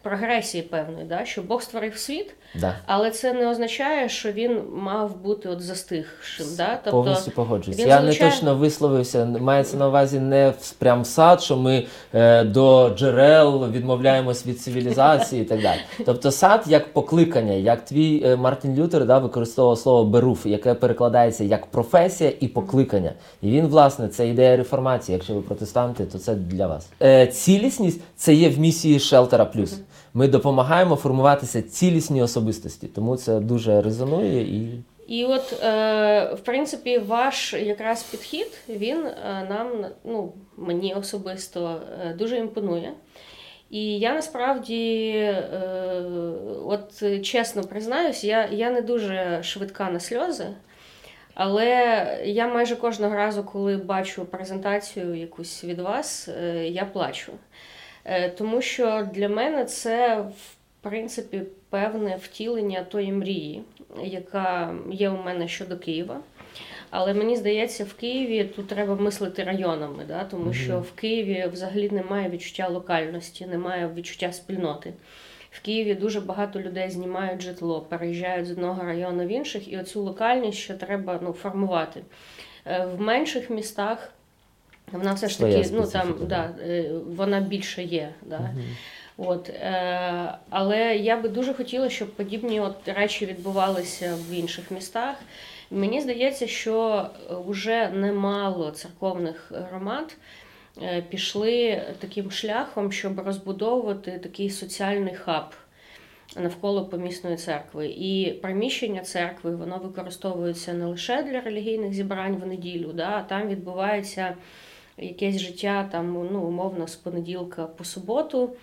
[0.02, 2.74] прогресії певної, да, що Бог створив світ, Да.
[2.86, 6.46] але це не означає, що він мав бути от застигшим.
[6.56, 6.78] Да?
[6.84, 7.78] Тобто, Повністю погоджуюсь.
[7.78, 9.24] Я залучає- не точно висловився.
[9.40, 15.42] Мається на увазі не в прям сад, що ми е, до джерел відмовляємось від цивілізації
[15.42, 15.80] і так далі.
[16.06, 21.44] Тобто сад як покликання, як твій е, Мартін Лютер да, використовував слово беруф, яке перекладається
[21.44, 23.12] як професія і покликання.
[23.42, 25.12] І він, власне, це ідея реформації.
[25.16, 26.88] Якщо ви протестанти, то це для вас.
[27.02, 29.80] Е, цілісність це є в місії Шелтера Плюс.
[30.16, 34.82] Ми допомагаємо формуватися цілісній особистості, тому це дуже резонує і.
[35.08, 42.14] І от, е, в принципі, ваш якраз підхід, він е, нам, ну, мені особисто е,
[42.14, 42.92] дуже імпонує.
[43.70, 45.34] І я насправді,
[46.64, 50.46] от чесно признаюсь, я, я не дуже швидка на сльози.
[51.34, 51.72] Але
[52.24, 56.28] я майже кожного разу, коли бачу презентацію якусь від вас,
[56.62, 57.32] я плачу.
[58.08, 63.62] Е, Тому що для мене це, в принципі, певне втілення тої мрії,
[64.04, 66.20] яка є у мене щодо Києва.
[66.90, 70.24] Але мені здається, в Києві тут треба мислити районами, да?
[70.24, 74.92] тому що в Києві взагалі немає відчуття локальності, немає відчуття спільноти.
[75.50, 80.02] В Києві дуже багато людей знімають житло, переїжджають з одного району в інших, і оцю
[80.02, 82.02] локальність ще треба ну, формувати.
[82.66, 84.12] Е, В менших містах
[84.92, 88.14] вона все ж таки, ну там да, е, вона більше є.
[88.22, 88.50] Да.
[89.16, 95.16] От, е, але я би дуже хотіла, щоб подібні от речі відбувалися в інших містах.
[95.70, 97.06] Мені здається, що
[97.46, 100.16] вже немало церковних громад
[100.82, 105.44] е, пішли таким шляхом, щоб розбудовувати такий соціальний хаб
[106.36, 107.86] навколо помісної церкви.
[107.86, 113.48] І приміщення церкви воно використовується не лише для релігійних зібрань в неділю, да, а там
[113.48, 114.34] відбувається
[114.98, 118.56] якесь життя там, ну, умовно, з понеділка по суботу,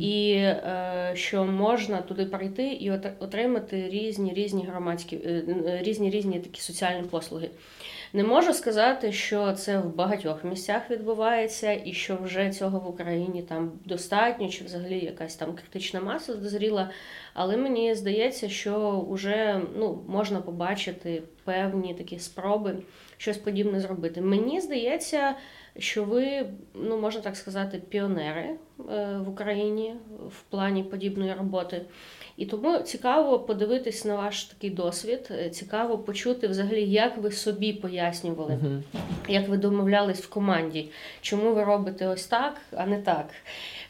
[0.00, 6.40] і е, що можна туди прийти і отримати різні різні громадські е, е, різні різні
[6.40, 7.50] такі соціальні послуги.
[8.12, 13.42] Не можу сказати, що це в багатьох місцях відбувається, і що вже цього в Україні
[13.42, 16.90] там достатньо, чи взагалі якась там критична маса дозріла.
[17.34, 22.76] Але мені здається, що вже ну, можна побачити певні такі спроби
[23.16, 24.20] щось подібне зробити.
[24.20, 25.34] Мені здається,
[25.78, 28.50] що ви, ну можна так сказати, піонери
[28.90, 29.94] е, в Україні
[30.28, 31.80] в плані подібної роботи.
[32.36, 35.28] І тому цікаво подивитись на ваш такий досвід.
[35.30, 38.58] е, Цікаво почути взагалі, як ви собі пояснювали,
[39.28, 43.26] як ви домовлялись в команді, чому ви робите ось так, а не так.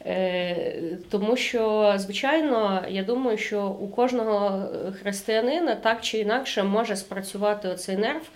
[0.07, 4.69] Е, тому що, звичайно, я думаю, що у кожного
[5.03, 8.31] християнина так чи інакше може спрацювати оцей нерв.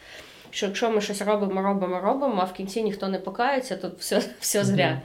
[0.55, 4.23] Що якщо ми щось робимо, робимо, робимо, а в кінці ніхто не покається, то все,
[4.41, 5.03] все зря.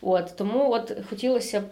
[0.00, 1.64] От тому от хотілося б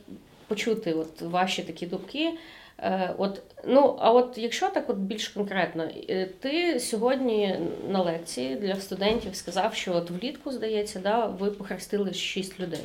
[0.49, 2.31] почути от ваші такі думки.
[2.79, 8.57] Е, От, ну, а от якщо так от більш конкретно, е, ти сьогодні на лекції
[8.57, 12.85] для студентів сказав, що от влітку, здається, да, ви похрестили шість людей.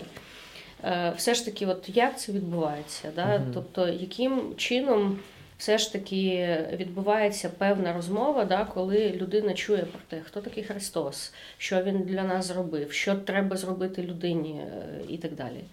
[0.84, 3.12] Е, Все ж таки, от як це відбувається?
[3.16, 3.42] Да?
[3.54, 5.20] Тобто, яким чином
[5.58, 11.34] все ж таки відбувається певна розмова, да, коли людина чує про те, хто такий Христос,
[11.58, 15.64] що він для нас зробив, що треба зробити людині е, і так далі.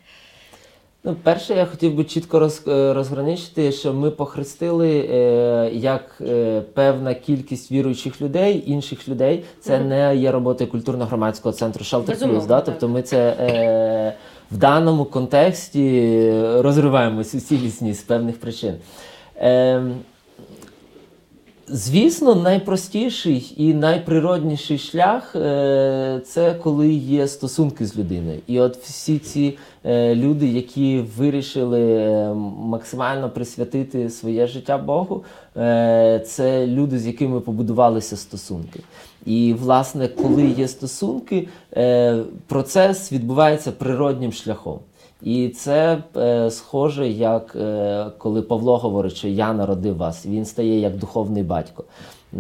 [1.05, 6.61] Ну, перше, я хотів би чітко роз, е, розграничити, що ми похрестили е, як е,
[6.75, 9.45] певна кількість віруючих людей, інших людей.
[9.61, 9.89] Це Мгм.
[9.89, 12.47] не є роботою культурно-громадського центру Безумовно, Plus.
[12.47, 12.61] Да?
[12.61, 14.15] Тобто ми це е,
[14.51, 18.75] в даному контексті розриваємо цю цілісність з певних причин.
[19.43, 19.83] Е,
[21.75, 28.39] Звісно, найпростіший і найприродніший шлях е, це коли є стосунки з людиною.
[28.47, 35.25] І от всі ці е, люди, які вирішили е, максимально присвятити своє життя Богу,
[35.57, 38.81] е, це люди, з якими побудувалися стосунки.
[39.27, 44.79] І, власне, коли є стосунки, е, процес відбувається природнім шляхом.
[45.23, 50.81] І це е, схоже, як е, коли Павло говорить, що я народив вас, він стає
[50.81, 51.85] як духовний батько.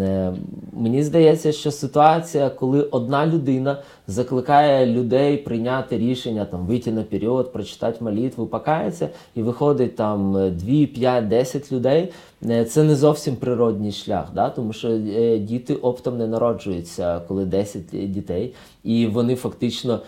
[0.01, 0.33] Е,
[0.73, 7.53] мені здається, що ситуація, коли одна людина закликає людей прийняти рішення, там вийти на період,
[7.53, 12.13] прочитати молитву, покаятися, і виходить там 2, 5, 10 людей.
[12.51, 14.51] е, Це не зовсім природній шлях, да?
[14.51, 20.01] тому що е, діти оптом не народжуються, коли 10 дітей, і вони фактично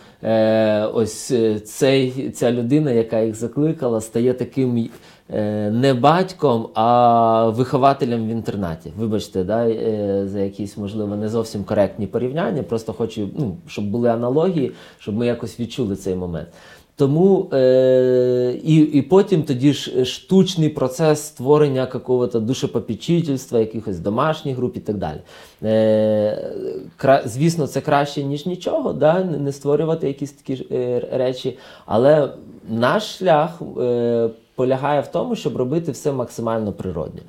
[0.95, 1.33] ось
[1.65, 4.89] цей, ця людина, яка їх закликала, стає таким
[5.29, 8.93] не батьком, а вихователем в інтернаті.
[8.99, 12.63] Вибачте, да, е, за якісь, можливо, не зовсім коректні порівняння.
[12.63, 16.49] Просто хочу, ну, щоб були аналогії, щоб ми якось відчули цей момент.
[16.97, 24.77] Тому е, і, і потім тоді ж штучний процес створення какого-то душепопічительства, якихось домашніх груп
[24.77, 25.19] і так далі.
[25.63, 26.53] Е,
[26.97, 29.25] кра, звісно, це краще, ніж нічого, да?
[29.25, 31.59] не створювати якісь такі е, речі.
[31.87, 32.29] Але
[32.69, 37.21] наш шлях е, полягає в тому, щоб робити все максимально природньо.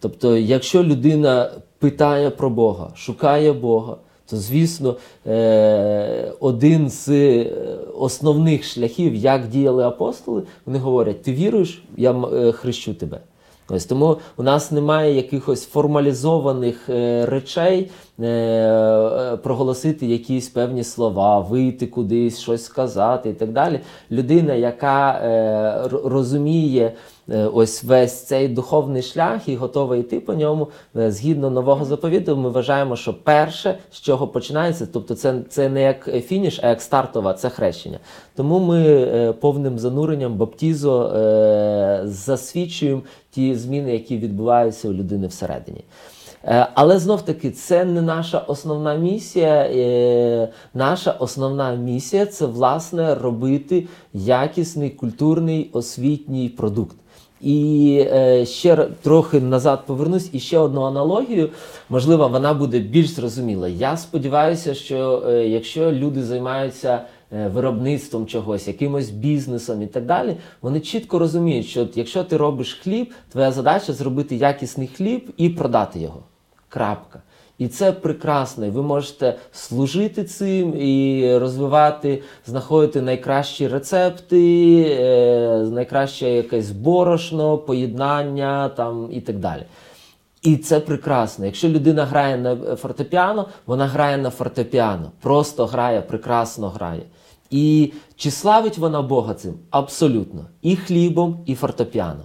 [0.00, 7.50] Тобто, якщо людина питає про Бога, шукає Бога, то звісно, е, один з е,
[7.98, 13.20] основних шляхів, як діяли апостоли, вони говорять: ти віруєш, я е, хрещу тебе.
[13.68, 16.88] Ось тому у нас немає якихось формалізованих
[17.22, 17.90] речей
[19.42, 23.80] проголосити якісь певні слова, вийти кудись, щось сказати і так далі.
[24.10, 26.92] Людина, яка е, розуміє
[27.30, 32.36] е, ось весь цей духовний шлях і готова йти по ньому, е, згідно нового заповіту,
[32.36, 36.82] ми вважаємо, що перше, з чого починається, тобто це, це не як фініш, а як
[36.82, 37.98] стартова, це хрещення.
[38.36, 45.84] Тому ми е, повним зануренням баптізо е, засвідчуємо ті зміни, які відбуваються у людини всередині.
[46.46, 49.54] Е, Але знов таки це не наша основна місія.
[49.54, 56.96] Е, Наша основна місія це власне робити якісний культурний освітній продукт.
[57.40, 61.50] І е, ще трохи назад повернусь і ще одну аналогію.
[61.88, 63.68] Можливо, вона буде більш зрозуміла.
[63.68, 67.00] Я сподіваюся, що якщо люди займаються
[67.54, 73.12] виробництвом чогось, якимось бізнесом і так далі, вони чітко розуміють, що якщо ти робиш хліб,
[73.32, 76.22] твоя задача зробити якісний хліб і продати його.
[76.74, 77.22] Крапка.
[77.58, 78.70] І це прекрасно.
[78.70, 89.08] Ви можете служити цим і розвивати, знаходити найкращі рецепти, е, найкраще якесь борошно, поєднання там
[89.12, 89.62] і так далі.
[90.42, 91.46] І це прекрасно.
[91.46, 97.02] Якщо людина грає на фортепіано, вона грає на фортепіано, просто грає, прекрасно грає.
[97.50, 99.54] І чи славить вона Бога цим?
[99.70, 100.46] Абсолютно.
[100.62, 102.24] І хлібом, і фортепіано.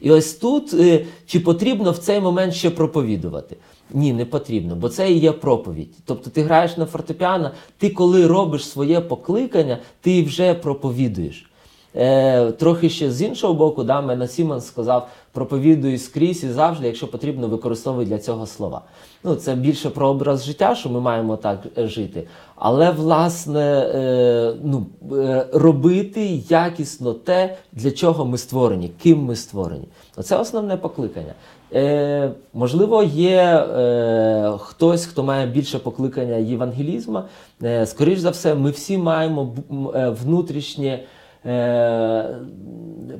[0.00, 3.56] І ось тут е, чи потрібно в цей момент ще проповідувати?
[3.94, 5.94] Ні, не потрібно, бо це і є проповідь.
[6.04, 11.50] Тобто ти граєш на фортепіано, ти коли робиш своє покликання, ти вже проповідуєш.
[11.96, 17.10] Е, трохи ще з іншого боку, да, Мена Сімон сказав, проповідуй скрізь і завжди, якщо
[17.10, 18.82] потрібно, використовуй для цього слова.
[19.24, 22.26] Ну, це більше про образ життя, що ми маємо так е, жити.
[22.56, 29.88] Але, власне, е, ну, е, робити якісно те, для чого ми створені, ким ми створені.
[30.16, 31.34] Оце основне покликання.
[31.74, 37.22] Е, можливо, є е, хтось, хто має більше покликання євангелізму.
[37.62, 39.54] Е, скоріш за все, ми всі маємо
[39.94, 41.00] е, внутрішнє
[41.46, 42.24] е,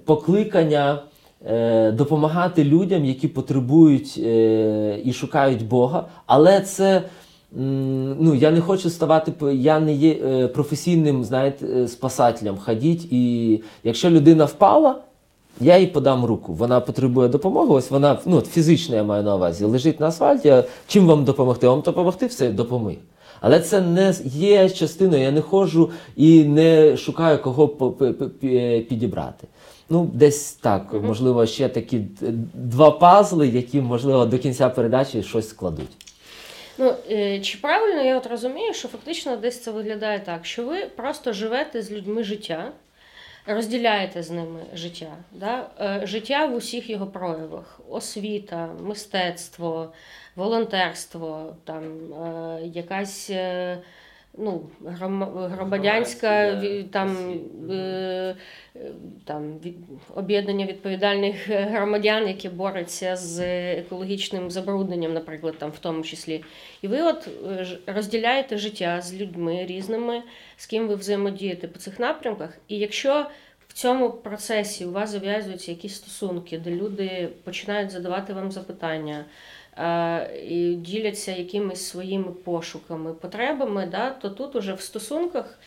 [0.05, 1.03] покликання
[1.47, 6.07] е, допомагати людям, які потребують е, і шукають Бога.
[6.27, 7.03] Але це.
[7.53, 12.57] Ну, я не хочу ставати, я не є е, професійним, знаєте, е, спасателем.
[12.57, 14.97] Ходіть, і якщо людина впала,
[15.61, 16.53] я їй подам руку.
[16.53, 17.75] Вона потребує допомоги.
[17.75, 19.65] Ось вона ну, фізично я маю на увазі.
[19.65, 20.49] Лежить на асфальті.
[20.49, 21.69] Я, чим вам допомогти?
[21.69, 22.99] Вам допомогти, все допоміг.
[23.41, 25.23] Але це не є частиною.
[25.23, 27.69] Я не ходжу і не шукаю кого
[28.89, 29.47] підібрати.
[29.91, 30.95] Ну, десь так.
[31.03, 32.01] Можливо, ще такі
[32.55, 35.91] два пазли, які, можливо, до кінця передачі щось складуть.
[36.79, 40.87] Ну, е, чи правильно я от розумію, що фактично десь це виглядає так, що ви
[40.97, 42.73] просто живете з людьми життя,
[43.55, 45.71] розділяєте з ними життя, да?
[45.81, 49.93] Е, життя в усіх його проявах: освіта, мистецтво,
[50.37, 53.79] волонтерство, там, е, якась е,
[54.39, 56.63] ну, гром- громадянська
[56.93, 57.17] там,
[57.71, 58.37] е, е,
[59.25, 59.61] там
[60.15, 63.41] об'єднання відповідальних громадян, які борються з
[63.79, 66.45] екологічним забрудненням, наприклад, там в тому числі.
[66.83, 70.23] І ви от е, розділяєте життя з людьми різними,
[70.57, 72.59] з ким ви взаємодієте по цих напрямках.
[72.69, 73.27] І якщо
[73.69, 79.25] в цьому процесі у вас зав'язуються якісь стосунки, де люди починають задавати вам запитання.
[79.79, 85.59] Е, І діляться якимись своїми пошуками, потребами, да, то тут уже в стосунках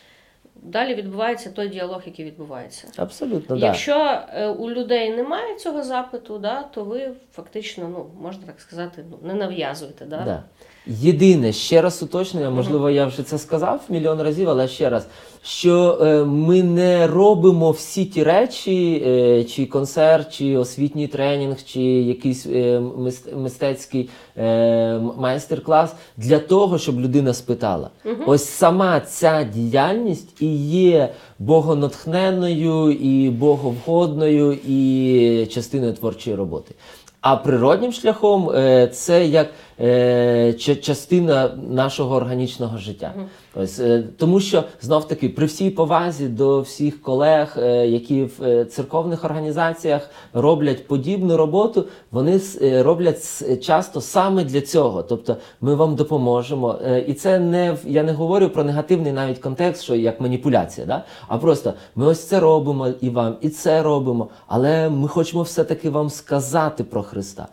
[0.64, 2.88] далі відбувається той діалог, який відбувається.
[2.96, 3.56] Абсолютно.
[3.56, 4.48] Якщо да.
[4.58, 9.34] у людей немає цього запиту, да, то ви фактично, ну можна так сказати, ну не
[9.34, 10.04] нав'язуєте.
[10.04, 10.22] Да?
[10.24, 10.42] Да.
[10.86, 15.06] Єдине, ще раз уточнення, можливо, я вже це сказав мільйон разів, але ще раз,
[15.42, 21.80] що е, ми не робимо всі ті речі, е, чи концерт, чи освітній тренінг, чи
[21.82, 27.90] якийсь е, мис- мистецький е, майстер-клас для того, щоб людина спитала.
[28.26, 31.08] Ось сама ця діяльність і є
[31.38, 36.74] богонатхненною, і боговгодною, і частиною творчої роботи.
[37.20, 39.46] А природнім шляхом е, це як
[39.80, 40.52] е,
[40.82, 43.14] частина нашого органічного життя.
[43.56, 48.42] Ось, е, тому що знов таки при всій повазі до всіх колег, е, які в
[48.42, 53.22] е, церковних організаціях роблять подібну роботу, вони роблять
[53.62, 55.02] часто саме для цього.
[55.02, 56.78] Тобто ми вам допоможемо.
[57.06, 61.04] І це не я не говорю про негативний навіть контекст, що як маніпуляція, да?
[61.28, 65.90] а просто ми ось це робимо і вам, і це робимо, але ми хочемо все-таки
[65.90, 67.48] вам сказати про Христа.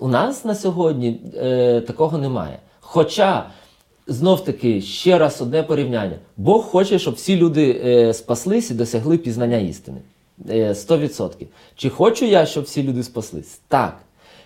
[0.00, 2.58] У нас на сьогодні е, такого немає.
[2.80, 3.46] Хоча.
[4.08, 6.16] Знов таки, ще раз одне порівняння.
[6.36, 9.98] Бог хоче, щоб всі люди е, спаслись і досягли пізнання істини.
[10.48, 11.46] Е, 100%.
[11.76, 13.60] Чи хочу я, щоб всі люди спаслись?
[13.68, 13.98] Так.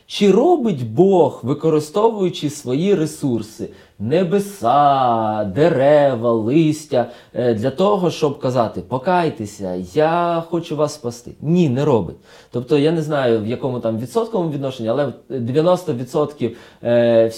[0.07, 3.69] Чи робить Бог, використовуючи свої ресурси,
[4.01, 11.31] небеса, дерева, листя, е, для того, щоб казати, покайтеся, я хочу вас спасти?
[11.41, 12.17] Ні, не робить.
[12.51, 17.31] Тобто я не знаю в якому там відсотковому відношенні, але 90% е,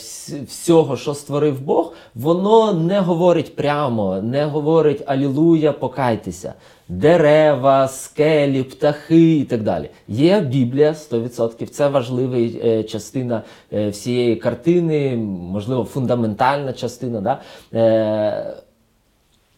[0.49, 6.55] всього, що створив Бог, воно не говорить прямо, не говорить Алілуя, покайтеся.
[6.89, 9.91] Дерева, скелі, птахи і так далі.
[10.09, 17.20] Є Біблія 100%, це важлива е, частина е, всієї картини, можливо, фундаментальна частина.
[17.20, 17.41] Да?
[17.78, 18.55] Е,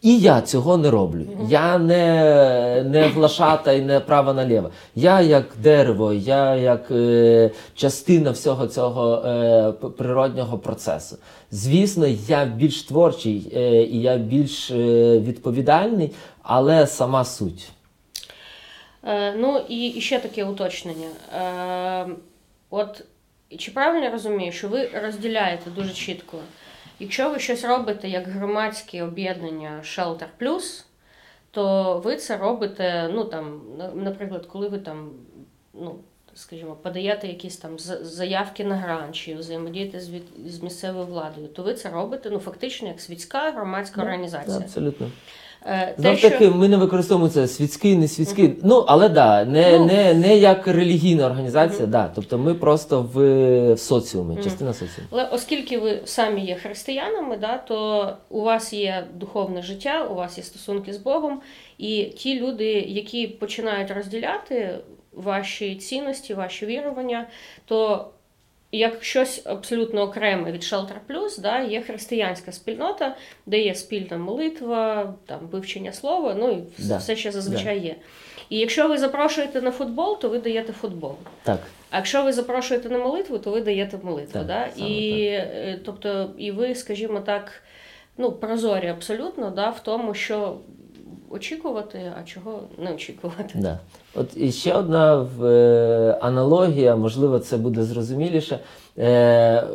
[0.05, 1.25] і я цього не роблю.
[1.49, 4.69] Я не, не глашата і не право наліво.
[4.95, 11.17] Я як дерево, я як е, частина всього цього е, природнього процесу.
[11.51, 14.75] Звісно, я більш творчий е, і я більш е,
[15.19, 16.11] відповідальний,
[16.47, 17.69] але сама суть.
[19.03, 21.07] Е, ну і, ще таке уточнення.
[21.35, 22.15] Е,
[22.69, 23.03] от
[23.57, 26.37] чи правильно я розумію, що ви розділяєте дуже чітко,
[26.99, 30.83] якщо ви щось робите як громадське об'єднання Shelter Plus,
[31.51, 33.61] то ви це робите, ну там,
[33.95, 35.11] наприклад, коли ви там,
[35.73, 35.95] ну.
[36.37, 41.47] Скажімо, подаєте якісь там за- заявки на грант чи взаємодієте з, від, з місцевою владою,
[41.47, 44.57] то ви це робите ну фактично як світська громадська організація.
[44.57, 45.11] Абсолютно.
[45.67, 48.53] Е, Знов таки, ми не використовуємо це світський, не світський.
[48.63, 49.85] Ну, але да, не, Ну.
[49.85, 52.11] не, не як релігійна організація, да.
[52.15, 54.43] Тобто ми просто в, в соціумі, Мгм.
[54.43, 55.07] частина соціуму.
[55.11, 60.37] Але оскільки ви самі є християнами, да, то у вас є духовне життя, у вас
[60.37, 61.41] є стосунки з Богом,
[61.77, 64.75] і ті люди, які починають розділяти
[65.13, 67.27] ваші цінності, ваші вірування,
[67.65, 68.05] то
[68.77, 73.15] як щось абсолютно окреме від Shelter Plus, да, є християнська спільнота,
[73.45, 76.97] де є спільна молитва, там вивчення слова, ну і Да.
[76.97, 77.95] все, що зазвичай є.
[78.49, 81.15] І якщо ви запрошуєте на футбол, то ви даєте футбол.
[81.43, 81.59] Так.
[81.91, 84.33] А якщо ви запрошуєте на молитву, то ви даєте молитву.
[84.33, 84.65] Так, да?
[84.85, 87.51] І, е, тобто, і ви, скажімо так,
[88.17, 90.57] ну, прозорі абсолютно да, в тому, що
[91.29, 93.53] очікувати, а чого не очікувати.
[93.55, 93.79] Да.
[94.15, 98.59] От і ще одна е, аналогія, можливо, це буде зрозуміліше.
[98.97, 99.67] Е,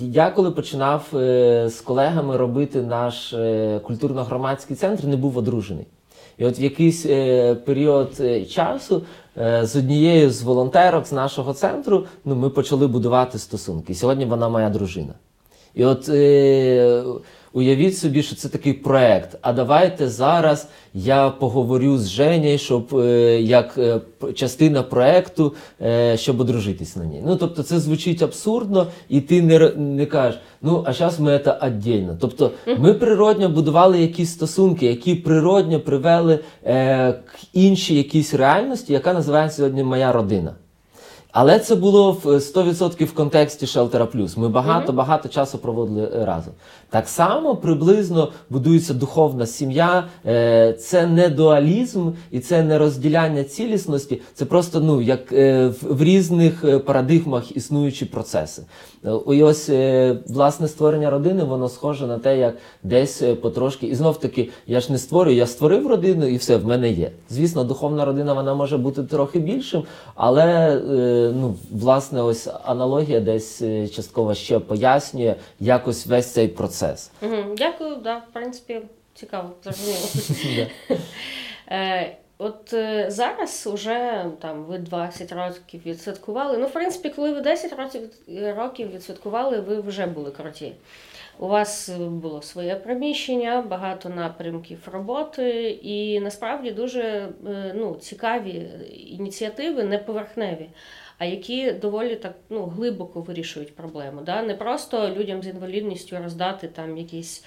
[0.00, 5.86] я коли починав е, з колегами робити наш е, культурно-громадський центр, не був одружений.
[6.38, 8.10] І от в якийсь е, період
[8.50, 9.02] часу
[9.62, 13.94] з однією з волонтерок з нашого центру ну, ми почали будувати стосунки.
[13.94, 15.14] Сьогодні вона моя дружина.
[15.74, 16.08] І от
[17.52, 19.38] уявіть собі, що це такий проект.
[19.42, 24.00] А давайте зараз я поговорю з Женєю, щоб е, як е,
[24.34, 27.22] частина проекту, е, щоб одружитись на ній.
[27.26, 31.58] Ну тобто це звучить абсурдно, і ти не, не кажеш, ну а зараз ми це
[31.66, 32.16] віддільно.
[32.20, 39.12] Тобто ми природньо будували якісь стосунки, які природньо привели е, к іншій якійсь реальності, яка
[39.12, 40.54] називається сьогодні моя родина.
[41.32, 44.38] Але це було в 100% в контексті Shelter Plus.
[44.38, 46.52] Ми багато багато часу проводили разом.
[46.92, 50.04] Так само приблизно будується духовна сім'я.
[50.26, 54.20] Е, Це не дуалізм і це не розділяння цілісності.
[54.34, 58.62] Це просто ну як е, в, різних е, парадигмах існуючі процеси.
[59.28, 59.70] І ось
[60.28, 63.86] власне створення родини, воно схоже на те, як десь потрошки.
[63.86, 67.10] І знов таки, я ж не створюю, я створив родину і все в мене є.
[67.30, 69.82] Звісно, духовна родина вона може бути трохи більшим,
[70.14, 70.80] але
[71.36, 73.62] ну, власне, ось аналогія десь
[73.94, 76.81] частково ще пояснює якось весь цей процес.
[77.22, 77.54] Угу.
[77.56, 78.80] Дякую, да, в принципі,
[79.14, 80.66] цікаво, зрозуміло.
[81.70, 86.58] Е, От е, зараз уже там ви 20 років відсвяткували.
[86.58, 87.72] Ну, в принципі, коли ви 10
[88.56, 90.72] років, відсвяткували, ви вже були круті.
[91.38, 97.28] У вас е, було своє приміщення, багато напрямків роботи, і насправді дуже
[97.74, 98.70] ну, цікаві
[99.08, 100.68] ініціативи, не поверхневі,
[101.22, 104.20] а які доволі так ну, глибоко вирішують проблему.
[104.20, 104.42] Да?
[104.42, 107.44] Не просто людям з інвалідністю роздати там якісь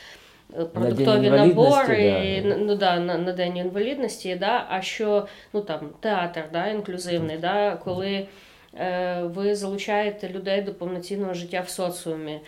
[0.60, 2.58] е, продуктові інвалідності, набори да.
[2.58, 7.80] ну да, на, на день інвалідності, да, а що ну там театр, да, інклюзивний, да,
[7.84, 8.28] коли
[8.80, 12.40] е, ви залучаєте людей до повноцінного життя в соціумі.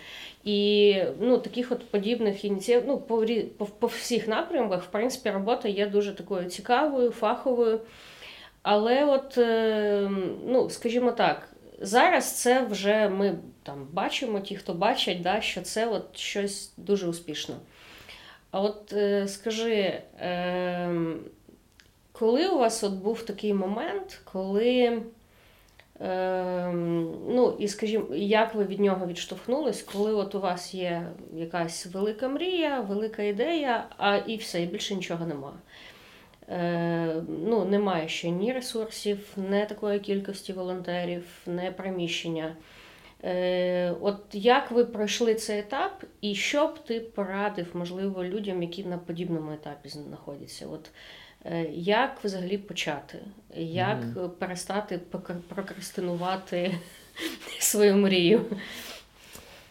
[0.44, 3.26] І ну, таких от подібних ініціатив, ну, по,
[3.58, 7.80] по, по всіх напрямках, в принципі, робота є дуже такою цікавою, фаховою.
[8.70, 10.10] Але, от, е,
[10.46, 11.48] ну, скажімо так,
[11.80, 17.08] зараз це вже ми там бачимо, ті, хто бачать, да, що це от щось дуже
[17.08, 17.54] успішно.
[18.50, 20.90] А от е, скажи, е,
[22.12, 25.02] коли у вас от був такий момент, коли.
[27.28, 32.28] Ну, і скажімо, як ви від нього відштовхнулись, коли от у вас є якась велика
[32.28, 35.56] мрія, велика ідея, а і все, і більше нічого немає.
[36.50, 42.56] Е, ну, немає ще ні ресурсів, не такої кількості волонтерів, не приміщення.
[43.24, 48.84] Е, от як ви пройшли цей етап, і що б ти порадив, можливо, людям, які
[48.84, 50.66] на подібному етапі знаходяться?
[50.66, 50.90] От
[51.44, 53.18] е, як взагалі почати?
[53.56, 54.30] Як Мгм.
[54.30, 55.00] перестати
[55.48, 56.74] прокрастинувати
[57.58, 58.40] свою мрію?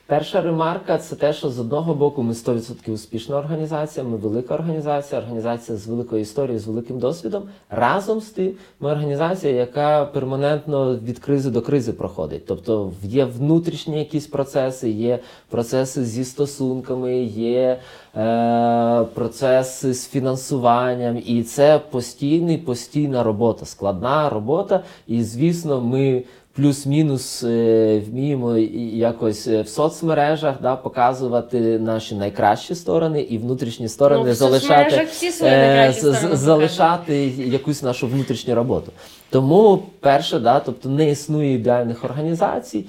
[0.08, 5.22] Перша ремарка це те, що з одного боку ми 100% успішна організація, ми велика організація,
[5.22, 7.44] організація з великою історією, з великим досвідом.
[7.70, 12.46] Разом з тим, ми організація, яка перманентно від кризи до кризи проходить.
[12.46, 17.80] Тобто є внутрішні якісь процеси, є процеси зі стосунками, є
[18.16, 24.84] е, процеси з фінансуванням, і це постійний, постійна робота, складна робота.
[25.08, 26.24] І звісно, ми
[26.58, 28.58] плюс-мінус е, вміємо
[28.94, 35.08] якось е, в соцмережах да, показувати наші найкращі сторони і внутрішні сторони Ну, в залишати,
[35.12, 38.92] всі свої е, найкращі сторони залишати якусь нашу внутрішню роботу.
[39.30, 42.86] Тому перше, да, тобто не існує ідеальних організацій,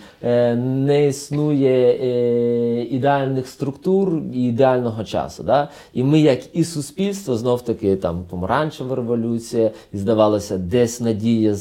[0.57, 5.43] не існує ідеальних структур і ідеального часу.
[5.43, 5.69] Да?
[5.95, 11.55] І ми, як і суспільство, знов таки там помаранчева революція, і здавалося, десь надія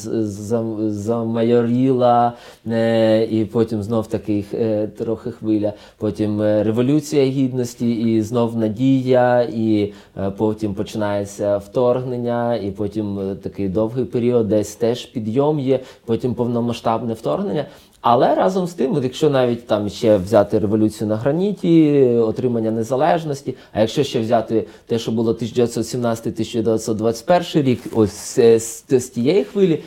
[0.90, 5.74] замайоріла, е, і потім знов таки е, трохи хвиля.
[5.98, 9.94] Потім е, революція гідності, і знов надія, і
[10.38, 17.66] потім починається вторгнення, і потім такий довгий період, десь теж підйом є, потім повномасштабне вторгнення.
[18.02, 23.82] Але разом з тим, якщо навіть там ще взяти революцію на граніті, отримання незалежності, а
[23.82, 29.84] якщо ще взяти те, що було 1917-1921 рік, ось е, з, з тієї хвилі,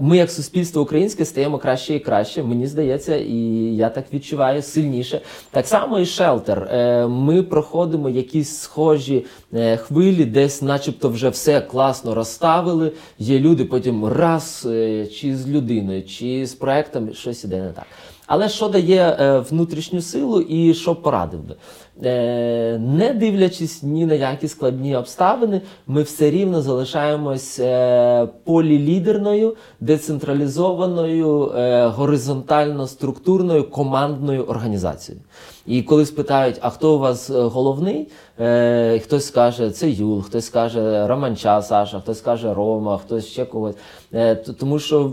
[0.00, 2.42] ми як суспільство українське стаємо краще і краще.
[2.42, 3.34] Мені здається, і
[3.76, 5.20] я так відчуваю сильніше.
[5.50, 6.68] Так само і шелтер.
[6.70, 9.24] Е, ми проходимо якісь схожі
[9.54, 12.92] е, хвилі, десь, начебто, вже все класно розставили.
[13.18, 17.86] Є люди, потім раз е, чи з людиною, чи з проектом щось іде не так.
[18.26, 21.54] Але що дає е, внутрішню силу і що порадив би?
[22.02, 31.52] Е, не дивлячись ні на які складні обставини, ми все рівно залишаємось е, полілідерною, децентралізованою,
[31.56, 35.24] е, горизонтально-структурною командною організацією.
[35.66, 38.08] І коли спитають, а хто у вас е, головний,
[38.40, 43.74] е, хтось скаже, це Юл, хтось скаже Романча Саша, хтось скаже Рома, хтось ще когось.
[44.12, 45.12] Е, тому що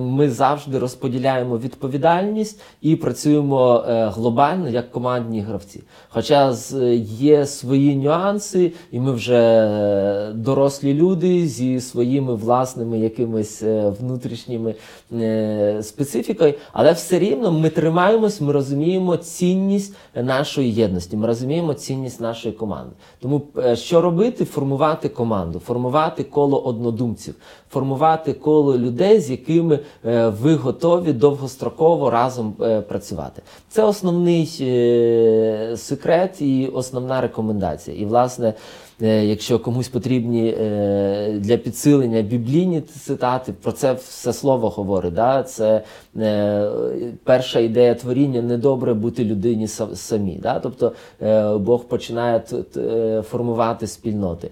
[0.00, 5.82] ми завжди розподіляємо відповідальність і працюємо глобально як командні гравці.
[6.08, 6.54] Хоча
[7.02, 13.62] є свої нюанси, і ми вже дорослі люди зі своїми власними якимись
[14.00, 14.74] внутрішніми
[15.82, 22.54] специфікою, але все рівно ми тримаємось, ми розуміємо цінність нашої єдності, ми розуміємо цінність нашої
[22.54, 22.92] команди.
[23.20, 24.44] Тому е, що робити?
[24.44, 27.34] Формувати команду, формувати коло однодумців,
[27.70, 33.42] формувати коло людей, з якими е, ви готові довгостроково разом е, працювати.
[33.68, 34.46] Це основний
[35.76, 37.96] секрет і основна рекомендація.
[37.96, 38.54] І, власне,
[39.00, 45.14] якщо комусь потрібні е, для підсилення біблійні цитати, про це все слово говорить.
[45.14, 45.42] Да?
[45.42, 45.82] Це
[46.16, 46.70] е,
[47.24, 50.38] перша ідея творіння недобре бути людині са- самі.
[50.42, 50.60] Да?
[50.60, 50.92] Тобто
[51.22, 52.42] е, Бог починає
[52.76, 54.50] е, формувати спільноти.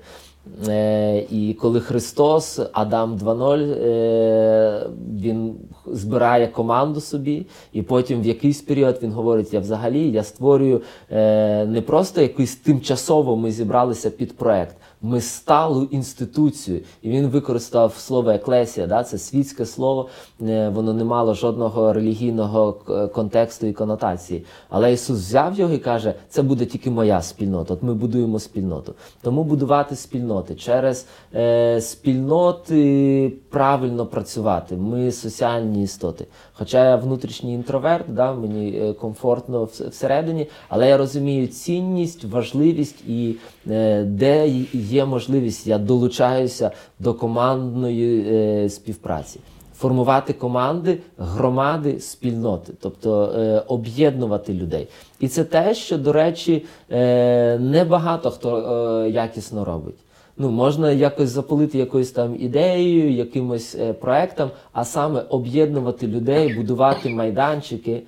[0.69, 4.87] Е, і коли Христос, Адам 2.0, е,
[5.21, 5.55] він
[5.87, 11.67] збирає команду собі, і потім в якийсь період він говорить: я взагалі я створюю е,
[11.67, 14.77] не просто якийсь тимчасово ми зібралися під проект.
[15.03, 20.09] Ми сталу інституцію, і він використав слово еклесія, да, це світське слово,
[20.41, 22.73] воно не мало жодного релігійного
[23.15, 24.45] контексту і конотації.
[24.69, 27.75] Але Ісус взяв його і каже: це буде тільки моя спільнота.
[27.75, 28.95] От ми будуємо спільноту.
[29.23, 29.97] Тому будувати
[30.39, 34.77] спільноти через е, спільноти правильно працювати.
[34.77, 36.27] Ми соціальні істоти.
[36.53, 43.37] Хоча я внутрішній інтроверт, да, мені е, комфортно всередині, але я розумію цінність, важливість і
[43.71, 49.41] е, де є можливість, я долучаюся до командної е, співпраці.
[49.79, 54.89] Формувати команди, громади, спільноти, тобто е, об'єднувати людей.
[55.21, 59.95] І це те, що, до речі, е, не багато хто е, якісно робить.
[60.41, 67.09] Ну, можна якось запалити якоюсь там ідеєю, якимось е, проектом, а саме об'єднувати людей, будувати
[67.09, 68.03] майданчики,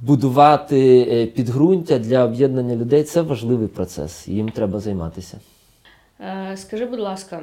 [0.00, 4.28] будувати е, підґрунтя для об'єднання людей це важливий процес.
[4.28, 5.40] Їм треба займатися.
[6.20, 7.40] Е, Скажи, будь ласка,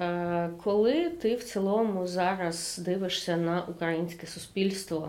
[0.00, 5.08] е, коли ти в цілому зараз дивишся на українське суспільство,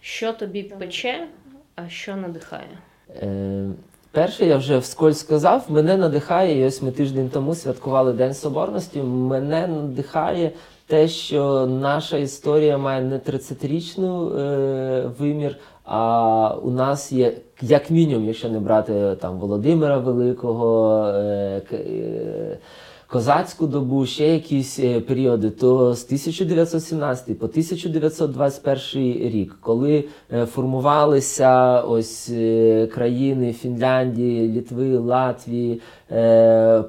[0.00, 1.28] що тобі пече,
[1.74, 2.78] а що надихає?
[3.22, 3.68] Е,
[4.16, 9.02] перше, я вже вскользь сказав, мене надихає, і ось ми тиждень тому святкували День Соборності.
[9.02, 10.52] Мене надихає
[10.86, 18.24] те, що наша історія має не 30-річну е, вимір, а у нас є, як мінімум,
[18.24, 22.58] якщо не брати там Володимира Великого, е, е,
[23.06, 31.80] козацьку добу, ще якісь е, періоди, то з 1917 по 1921 рік, коли е, формувалися
[31.80, 35.80] ось е, країни Фінляндії, Літви, Латвії,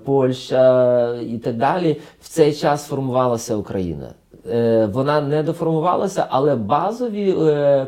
[0.05, 4.09] Польща і так далі, в цей час формувалася Україна.
[4.93, 7.34] Вона не доформувалася, але базові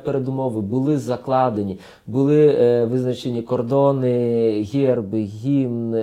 [0.06, 2.56] передумови були закладені, були
[2.86, 5.96] визначені кордони, герби, гімн.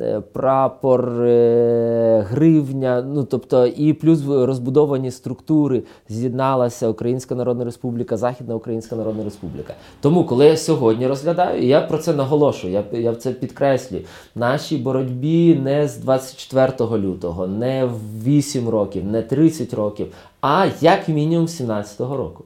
[0.00, 8.54] Е, прапор, е, гривня, ну тобто, і плюс розбудовані структури з'єдналася Українська Народна Республіка, Західна
[8.54, 9.74] Українська Народна Республіка.
[10.00, 14.02] Тому, коли я сьогодні розглядаю, я про це наголошую, я я це підкреслюю.
[14.34, 20.06] Нашій боротьбі не з 24 лютого, не в 8 років, не 30 років,
[20.40, 22.44] а як мінімум 17-го року.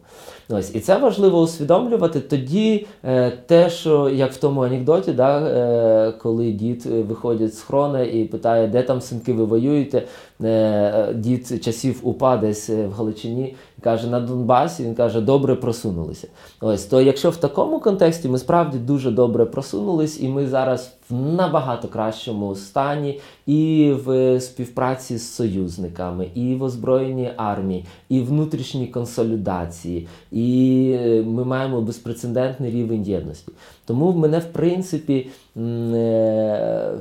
[0.48, 2.20] Ось, І це важливо усвідомлювати.
[2.20, 8.02] Тоді е, те, що як в тому анекдоті, да, е, коли дід виходить з хрона
[8.02, 10.02] і питає, де там синки ви воюєте,
[10.42, 16.28] е, дід часів упа десь в Галичині каже, на Донбасі, він каже, добре просунулися.
[16.60, 21.14] Ось, То якщо в такому контексті ми справді дуже добре просунулись, і ми зараз в
[21.14, 30.08] набагато кращому стані і в співпраці з союзниками, і в озброєній армії, і внутрішній консолідації,
[30.32, 33.52] і е, ми маємо безпрецедентний рівень єдності.
[33.84, 35.26] Тому в мене, в принципі,
[35.56, 35.60] е,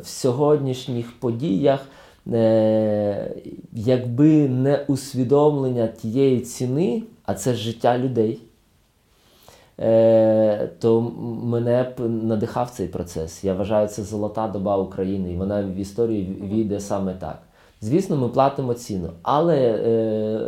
[0.03, 1.79] в сьогоднішніх подіях.
[2.31, 3.31] Е,
[3.73, 8.39] якби не усвідомлення тієї ціни, а це життя людей.
[9.79, 11.01] Е, то
[11.43, 13.43] мене б надихав цей процес.
[13.43, 17.39] Я вважаю, це золота доба України, і вона в історії війде саме так.
[17.81, 20.39] Звісно, ми платимо ціну, але е,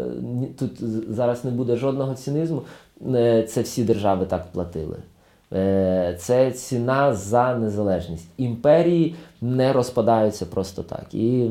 [0.59, 0.71] тут
[1.09, 2.61] зараз не буде жодного цінізму.
[3.15, 4.97] Е, це всі держави так платили.
[5.53, 8.27] Е, Це ціна за незалежність.
[8.37, 11.13] Імперії не розпадаються просто так.
[11.13, 11.49] І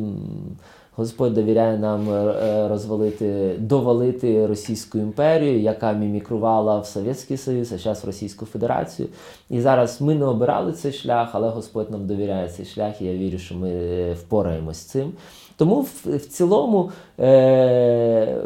[0.97, 8.05] Господь довіряє нам е, розвалити, довалити Російську імперію, яка мімікрувала в Совєтський Союз, а зараз
[8.05, 9.09] в Російську Федерацію.
[9.51, 13.15] І зараз ми не обирали цей шлях, але Господь нам довіряє цей шлях, і я
[13.15, 15.13] вірю, що ми е, впораємось з цим.
[15.57, 16.91] Тому в, в цілому
[17.21, 18.37] е,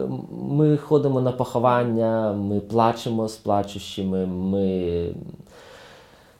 [0.49, 4.27] ми ходимо на поховання, ми плачемо з плачущими.
[4.27, 5.15] ми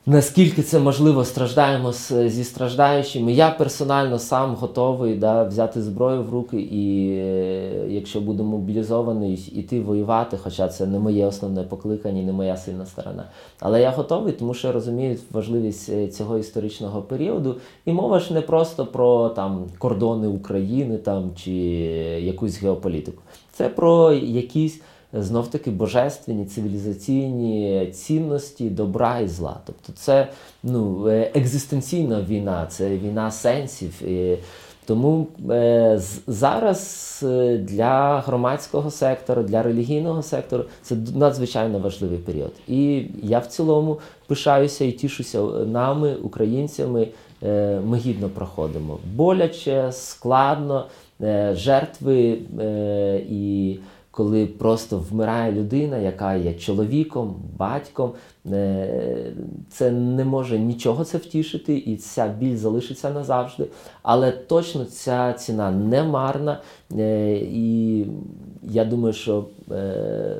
[0.09, 1.91] наскільки це можливо, страждаємо
[2.25, 3.33] зі страждаючими.
[3.33, 9.81] Я персонально сам готовий да, взяти зброю в руки, і е, якщо буду мобілізований, іти
[9.81, 13.25] воювати, хоча це не моє основне покликання, не моя сильна сторона.
[13.59, 17.55] Але я готовий, тому що я розумію важливість е, цього історичного періоду.
[17.85, 21.51] І мова ж не просто про там кордони України там чи
[22.21, 23.21] якусь геополітику.
[23.51, 24.81] Це про якісь
[25.13, 29.59] знов таки божественні цивілізаційні цінності добра і зла.
[29.65, 30.27] Тобто це
[30.63, 34.03] ну, е, екзистенційна війна, це війна сенсів.
[34.03, 34.37] І
[34.85, 42.51] тому е, зараз е, для громадського сектору, для релігійного сектору це надзвичайно важливий період.
[42.67, 47.07] І я в цілому пишаюся і тішуся нами, українцями.
[47.43, 50.87] Е, ми гідно проходимо боляче, складно,
[51.21, 53.77] е, жертви е, і
[54.19, 58.13] коли просто вмирає людина, яка є чоловіком, батьком,
[58.51, 59.33] е,
[59.69, 63.65] це не може нічого це втішити, і ця біль залишиться назавжди.
[64.03, 66.61] Але точно ця ціна не марна.
[66.97, 68.05] Е, і
[68.63, 70.37] я думаю, що е,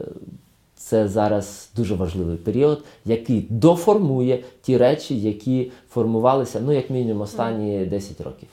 [0.75, 7.85] це зараз дуже важливий період, який доформує ті речі, які формувалися, ну, як мінімум, останні
[7.85, 8.49] 10 років.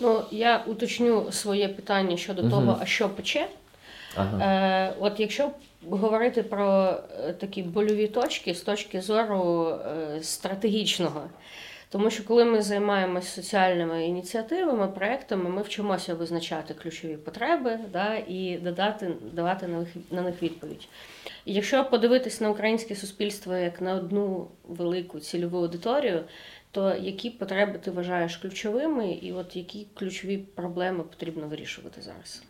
[0.00, 2.50] Ну, я уточню своє питання щодо угу.
[2.50, 3.48] того, а що пече.
[4.16, 4.38] Ага.
[4.44, 5.50] Е, От якщо
[5.90, 11.22] говорити про е, такі больові точки з точки зору е, стратегічного,
[11.88, 18.58] тому що коли ми займаємося соціальними ініціативами, проектами, ми вчимося визначати ключові потреби да, і
[18.62, 20.88] додати, давати на них, на них відповідь.
[21.46, 26.24] Якщо подивитись на українське суспільство як на одну велику цільову аудиторію,
[26.70, 32.42] то які потреби ти вважаєш ключовими, і от які ключові проблеми потрібно вирішувати зараз?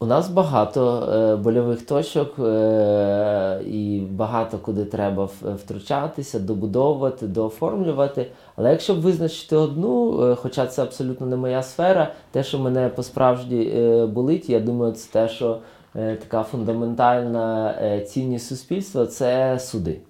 [0.00, 8.26] У нас багато е, больових точок е, і багато куди треба втручатися, добудовувати, дооформлювати.
[8.56, 12.88] Але якщо б визначити одну, е, хоча це абсолютно не моя сфера, те, що мене
[12.88, 15.58] по-справжні е, болить, я думаю, це те, що
[15.96, 20.00] е, така фундаментальна е, цінність суспільства це суди.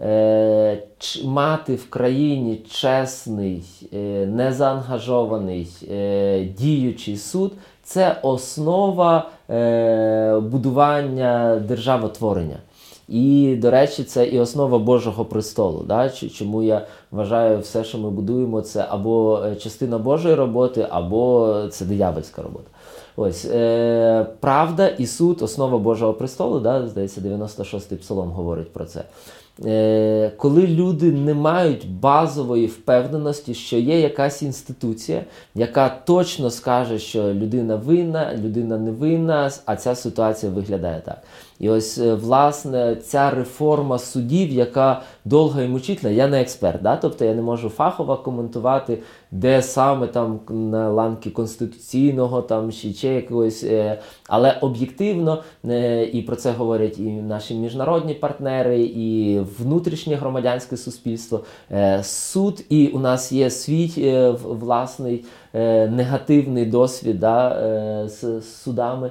[0.00, 0.82] Е,
[1.24, 12.56] мати в країні чесний, е, незаангажований е, діючий суд це основа е, будування державотворення.
[13.08, 15.84] І, до речі, це і основа Божого престолу.
[15.88, 16.10] Да?
[16.10, 21.84] Чому я вважаю, все, що ми будуємо, це або е, частина Божої роботи, або це
[21.84, 22.68] диявольська робота.
[23.16, 26.88] Ось е, правда і суд, основа Божого престолу, да?
[26.88, 29.04] здається, 96-й псалом говорить про це.
[29.64, 35.24] Е, коли люди не мають базової впевненості, що є якась інституція,
[35.54, 41.22] яка точно скаже, що людина винна, людина не винна, а ця ситуація виглядає так.
[41.62, 46.96] І ось е, власне ця реформа судів, яка довга і мучительна, я не експерт, да?
[46.96, 48.98] тобто я не можу фахово коментувати,
[49.30, 53.98] де саме там на ланки конституційного там чи ще якогось, е,
[54.28, 61.40] але об'єктивно, е, і про це говорять і наші міжнародні партнери, і внутрішнє громадянське суспільство.
[62.02, 63.90] Суд, і у нас є свій
[64.44, 65.24] власний
[65.88, 69.10] негативний досвід да, з судами.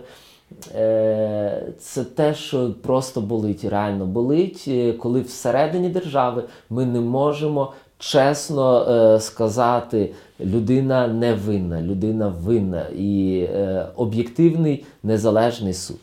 [0.75, 7.73] Е, Це те, що просто болить, реально болить, е, коли всередині держави ми не можемо
[7.97, 13.47] чесно е, сказати, людина не винна, людина винна і
[13.95, 15.97] об'єктивний незалежний суд.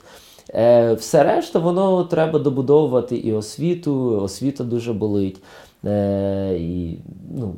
[0.96, 5.36] Все решта, воно треба добудовувати і освіту, освіта дуже болить.
[5.86, 6.98] Е, і,
[7.34, 7.54] ну,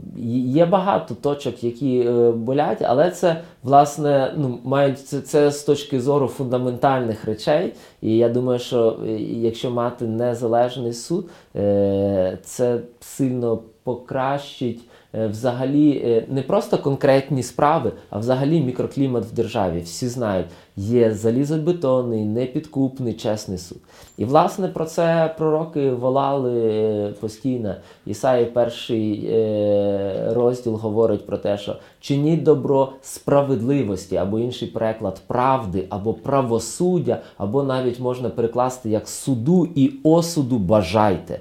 [0.53, 6.01] є багато точок, які е, болять, але це власне ну, мають це, це з точки
[6.01, 7.73] зору фундаментальних речей.
[8.03, 11.31] І я думаю, що е, якщо мати незалежний суд,
[12.43, 14.81] це сильно покращить
[15.13, 19.81] взагалі е, не просто конкретні справи, а взагалі мікроклімат в державі.
[19.81, 20.47] Всі знають,
[20.77, 23.79] є залізобетонний, непідкупний, чесний суд.
[24.17, 27.75] І власне про це пророки волали е, постійно.
[28.07, 35.87] Ісаї перший е, розділ говорить про те, що чиніть добро справедливості, або інший переклад правди,
[35.91, 41.41] або правосуддя, або навіть можна перекласти як суду і осуду бажайте.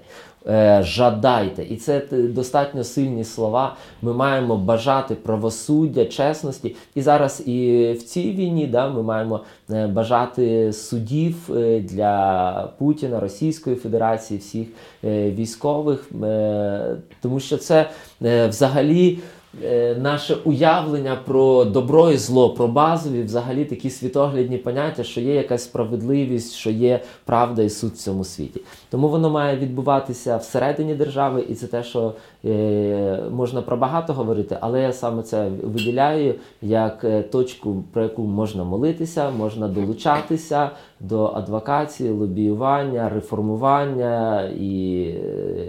[0.49, 3.75] Е, жадайте, і це достатньо сильні слова.
[4.01, 6.75] Ми маємо бажати правосуддя, чесності.
[6.95, 9.41] І зараз і в цій війні да, ми маємо
[9.71, 14.67] е, бажати судів е, для Путіна, Російської Федерації, всіх
[15.03, 17.89] е, військових, е, тому що це
[18.23, 19.19] е, взагалі.
[19.63, 25.35] Е, Наше уявлення про добро і зло, про базові, взагалі такі світоглядні поняття, що є
[25.35, 28.61] якась справедливість, що є правда і суд в цьому світі.
[28.89, 32.13] Тому воно має відбуватися всередині держави, і це те, що
[32.45, 38.21] е, можна про багато говорити, але я саме це виділяю як е, точку, про яку
[38.21, 40.69] можна молитися, можна долучатися
[40.99, 45.03] до адвокації, лобіювання, реформування і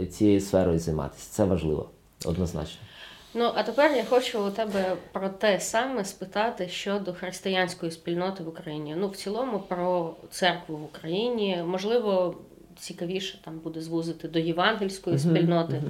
[0.02, 1.28] е, цією сферою займатися.
[1.30, 1.86] Це важливо,
[2.26, 2.89] однозначно.
[3.34, 8.48] Ну, а тепер я хочу у тебе про те саме спитати щодо християнської спільноти в
[8.48, 8.94] Україні.
[8.98, 11.62] Ну, в цілому, про церкву в Україні.
[11.66, 12.36] Можливо,
[12.78, 15.82] цікавіше там буде звузити до євангельської спільноти.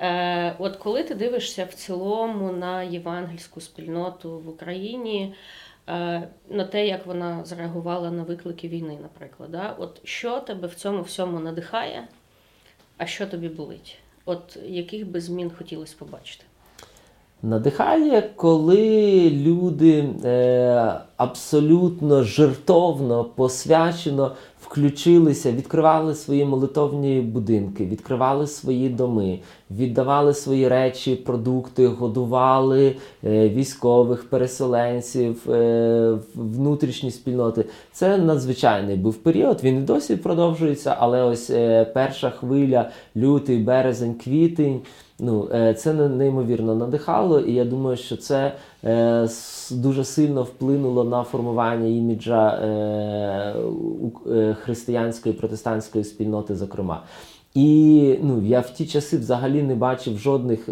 [0.00, 5.34] Е, от коли ти дивишся в цілому на євангельську спільноту в Україні,
[5.88, 9.76] е, на те, як вона зреагувала на виклики війни, наприклад, да?
[9.78, 12.08] от що тебе в цьому всьому надихає,
[12.96, 13.98] а що тобі болить?
[14.24, 16.44] От яких би змін хотілося побачити?
[17.42, 29.38] Надихає, коли люди е, абсолютно жертовно, посвячено включилися, відкривали свої молитовні будинки, відкривали свої доми,
[29.70, 37.64] віддавали свої речі, продукти, годували е, військових, переселенців, е, внутрішні спільноти.
[37.92, 39.60] Це надзвичайний був період.
[39.64, 44.80] Він і досі продовжується, але ось е, перша хвиля, лютий, березень, квітень.
[45.22, 48.52] Ну, е, це неймовірно надихало, і я думаю, що це
[48.84, 49.28] е,
[49.70, 53.54] дуже сильно вплинуло на формування іміджа е,
[54.54, 57.02] християнської протестантської спільноти, зокрема.
[57.54, 60.66] І ну, я в ті часи взагалі не бачив жодних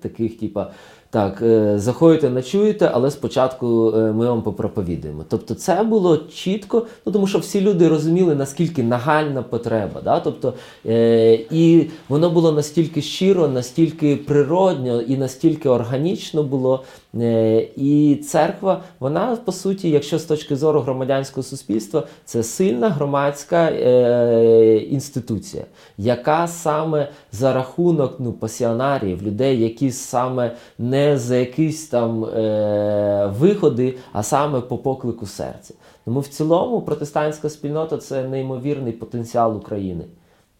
[0.00, 0.70] таких, типа.
[1.12, 5.24] Так, е, заходите, ночуєте, але спочатку е, ми вам попроповідуємо.
[5.28, 10.00] Тобто це було чітко, ну тому що всі люди розуміли, наскільки нагальна потреба.
[10.04, 10.20] Да?
[10.20, 10.54] Тобто,
[10.86, 16.84] е, і воно було настільки щиро, настільки природньо і настільки органічно було.
[17.14, 23.70] Е, і церква, вона по суті, якщо з точки зору громадянського суспільства, це сильна громадська
[23.70, 25.64] е, інституція,
[25.98, 33.96] яка саме за рахунок ну, пасіонарів, людей, які саме не за якісь там е, виходи,
[34.12, 35.74] а саме по поклику серця.
[36.04, 40.04] Тому в цілому протестантська спільнота це неймовірний потенціал України.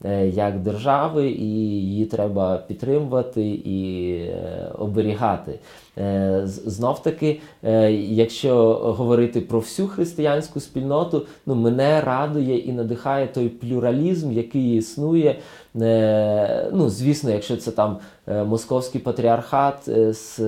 [0.05, 5.59] е, Як держави, і її треба підтримувати і е, оберігати.
[5.99, 13.27] Е, Знов таки, е, якщо говорити про всю християнську спільноту, ну мене радує і надихає
[13.27, 15.39] той плюралізм, який існує.
[15.77, 17.99] Е, Ну, звісно, якщо це там
[18.29, 20.41] е, московський патріархат е, з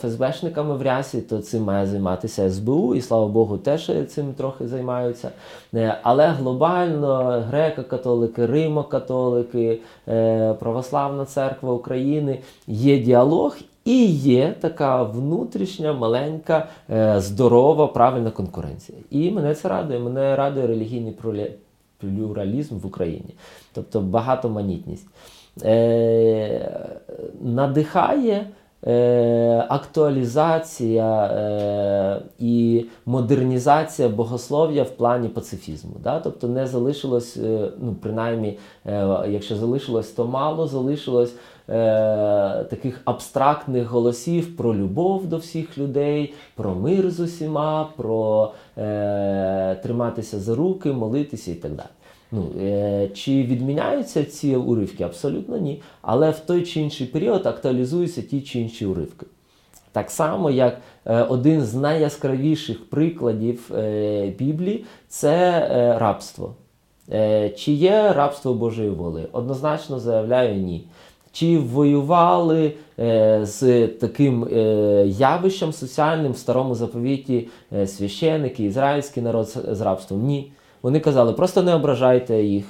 [0.00, 5.30] ФСБшниками в рясі, то цим має займатися СБУ, і слава Богу, теж цим трохи займаються.
[6.02, 9.80] Але глобально греко-католики, римо-католики,
[10.58, 13.56] православна церква України є діалог.
[13.84, 16.68] І є така внутрішня, маленька,
[17.16, 18.98] здорова, правильна конкуренція.
[19.10, 19.98] І мене це радує.
[19.98, 21.12] Мене радує релігійний
[21.98, 23.34] плюралізм в Україні,
[23.72, 25.06] тобто багатоманітність.
[25.64, 26.80] Е,
[27.40, 28.46] надихає
[28.86, 35.96] е, актуалізація е, і модернізація богослов'я в плані пацифізму.
[36.02, 36.20] Да?
[36.20, 41.34] Тобто не залишилось, е, ну принаймні, е, якщо залишилось, то мало залишилось.
[41.70, 49.74] Е, таких абстрактних голосів про любов до всіх людей, про мир з усіма, про е,
[49.82, 51.88] триматися за руки, молитися і так далі.
[52.32, 55.04] Ну, е, чи відміняються ці уривки?
[55.04, 55.82] Абсолютно ні.
[56.02, 59.26] Але в той чи інший період актуалізуються ті чи інші уривки.
[59.92, 66.54] Так само, як е, один з найяскравіших прикладів е, Біблії це е, рабство.
[67.12, 69.28] Е, чи є рабство Божої воли?
[69.32, 70.84] Однозначно заявляю ні.
[71.38, 74.58] Чи воювали е, з таким е,
[75.06, 80.22] явищем соціальним в старому заповіті е, священики, ізраїльський народ з- рабством?
[80.22, 80.52] Ні.
[80.82, 82.64] Вони казали, просто не ображайте їх,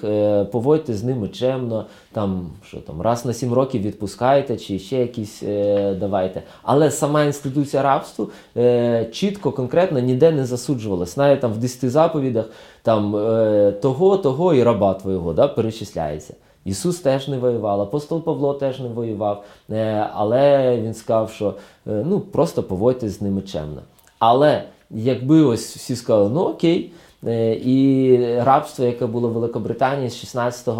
[0.52, 5.42] поводьте з ними чемно, там, що там, раз на сім років відпускайте, чи ще якісь
[5.42, 6.42] е, давайте.
[6.62, 11.16] Але сама інституція рабству е, чітко, конкретно ніде не засуджувалась.
[11.16, 12.44] Навіть там в 10 заповідах
[12.82, 16.34] там, е, того, того і раба твого да, перечисляється.
[16.68, 21.54] Ісус теж не воював, апостол Павло теж не воював, е, але він сказав, що
[21.86, 23.82] е, ну, просто поводьтесь з ними чемно.
[24.18, 26.92] Але якби ось всі сказали, ну окей,
[27.26, 30.72] е, і рабство, яке було в Великобританії з 16 е,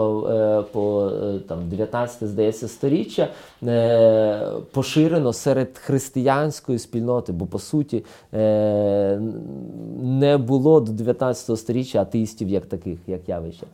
[0.72, 1.10] по
[1.48, 3.28] там, 19, здається, сторіччя,
[4.72, 8.04] поширено серед християнської спільноти, бо по суті
[10.02, 13.66] не було до 19 сторіччя атеїстів як таких, як явища.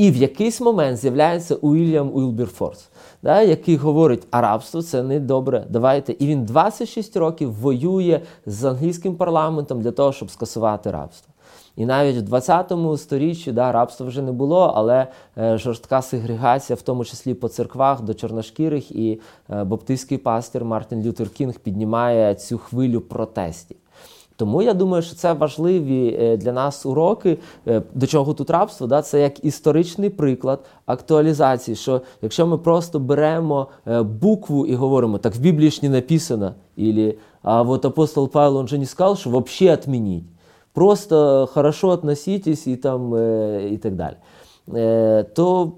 [0.00, 2.88] І в якийсь момент з'являється Уільям Уілберфорс,
[3.22, 5.66] да, який говорить, а рабство це не добре.
[5.68, 6.12] Давайте.
[6.12, 11.32] І він 26 років воює з англійським парламентом для того, щоб скасувати рабство.
[11.76, 15.06] І навіть в 20 сторіччі да, рабства вже не було, але
[15.38, 19.20] е, жорстка сегрегація, в тому числі по церквах до чорношкірих, і
[19.50, 23.76] е, баптистський пастир Мартин Лютер Кінг піднімає цю хвилю протестів.
[24.40, 27.38] Тому я думаю, що це важливі е, для нас уроки.
[27.68, 28.86] Е, До чого тут рабство?
[28.86, 29.02] Да?
[29.02, 31.76] Це як історичний приклад актуалізації.
[31.76, 36.54] Що якщо ми просто беремо е, букву і говоримо, так в Біблії ж не написано,
[36.76, 40.24] ілі, а вот апостол Павло он же не сказав, що взагалі відмініть.
[40.72, 43.14] Просто хорошо относитесь і там
[43.72, 44.14] і так далі.
[44.74, 45.72] Е, То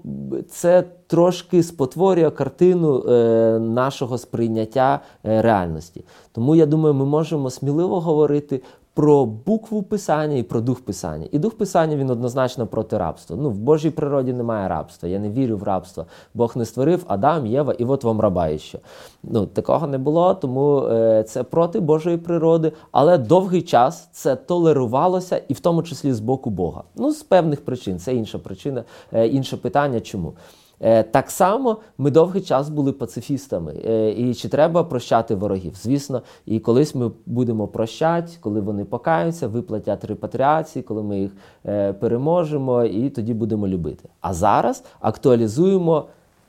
[0.49, 6.05] це трошки спотворює картину е, нашого сприйняття е, реальності.
[6.31, 8.61] Тому я думаю, ми можемо сміливо говорити
[8.93, 11.27] про букву писання і про дух писання.
[11.31, 13.37] І дух писання він однозначно проти рабства.
[13.39, 15.09] Ну, в Божій природі немає рабства.
[15.09, 16.05] Я не вірю в рабство.
[16.33, 18.79] Бог не створив Адам, Єва, і от вам раба іще.
[19.23, 25.41] Ну, такого не було, тому е, це проти Божої природи, але довгий час це толерувалося,
[25.47, 26.83] і в тому числі з боку Бога.
[26.95, 27.99] Ну, з певних причин.
[27.99, 28.83] Це інша причина,
[29.13, 29.99] е, інше питання.
[29.99, 30.33] Чому?
[30.79, 33.73] Е, Так само ми довгий час були пацифістами.
[33.85, 35.73] Е, І чи треба прощати ворогів?
[35.75, 41.31] Звісно, і колись ми будемо прощати, коли вони покаються, виплатять репатріації, коли ми їх
[41.65, 44.09] е, переможемо, і тоді будемо любити.
[44.21, 46.05] А зараз актуалізуємо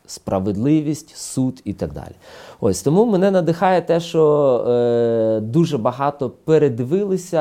[0.06, 2.14] справедливість, суд і так далі.
[2.60, 7.40] Ось тому мене надихає те, що дуже багато передивилися,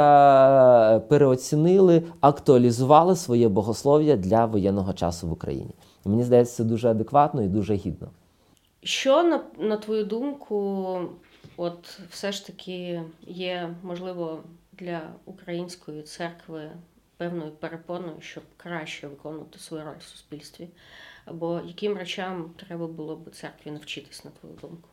[0.99, 5.71] переоцінили, актуалізували своє богослов'я для воєнного часу в Україні.
[6.05, 8.07] Мені здається, це дуже адекватно і дуже гідно.
[8.83, 10.99] Що, на, на твою думку,
[11.57, 14.39] от все ж таки є, можливо,
[14.73, 16.69] для української церкви
[17.17, 20.67] певною перепоною, щоб краще виконувати свою роль в суспільстві?
[21.25, 24.89] Або яким речам треба було б церкві навчитись, на твою думку?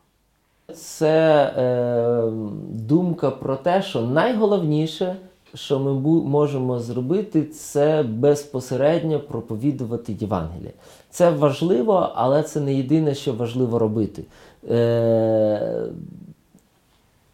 [0.75, 2.31] Це е,
[2.69, 5.17] думка про те, що найголовніше,
[5.55, 10.73] що ми можемо зробити, це безпосередньо проповідувати Євангеліє.
[11.11, 14.23] Це важливо, але це не єдине, що важливо робити.
[14.71, 15.83] Е,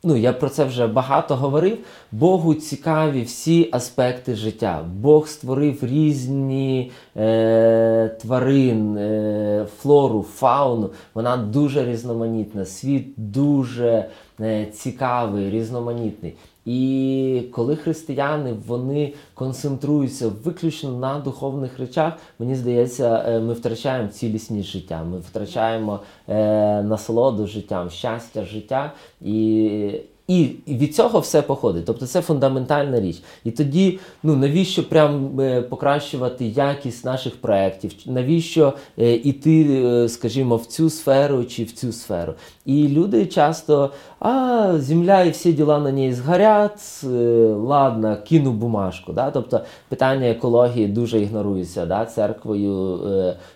[0.04, 1.78] ну, я про це вже багато говорив.
[2.12, 4.84] Богу цікаві всі аспекти життя.
[5.00, 10.90] Бог створив різні е, тварин, е, флору, фауну.
[11.14, 12.64] Вона дуже різноманітна.
[12.64, 14.08] Світ дуже
[14.40, 16.34] е, цікавий, різноманітний.
[16.66, 24.68] І коли християни вони концентруються виключно на духовних речах, мені здається, е, ми втрачаємо цілісність
[24.68, 28.92] життя, ми втрачаємо е, насолоду життям, щастя життя.
[29.20, 31.84] І І від цього все походить.
[31.84, 33.22] Тобто це фундаментальна річ.
[33.44, 37.92] І тоді, ну навіщо прям е, покращувати якість наших проєктів?
[38.06, 42.34] Навіщо е, іти, е, скажімо, в цю сферу чи в цю сферу?
[42.64, 47.04] І люди часто, а земля і всі діла на ній згорять,
[47.56, 49.12] ладно, кину бумажку.
[49.12, 49.30] Да?
[49.30, 52.04] Тобто питання екології дуже ігнорується да?
[52.04, 53.00] церквою,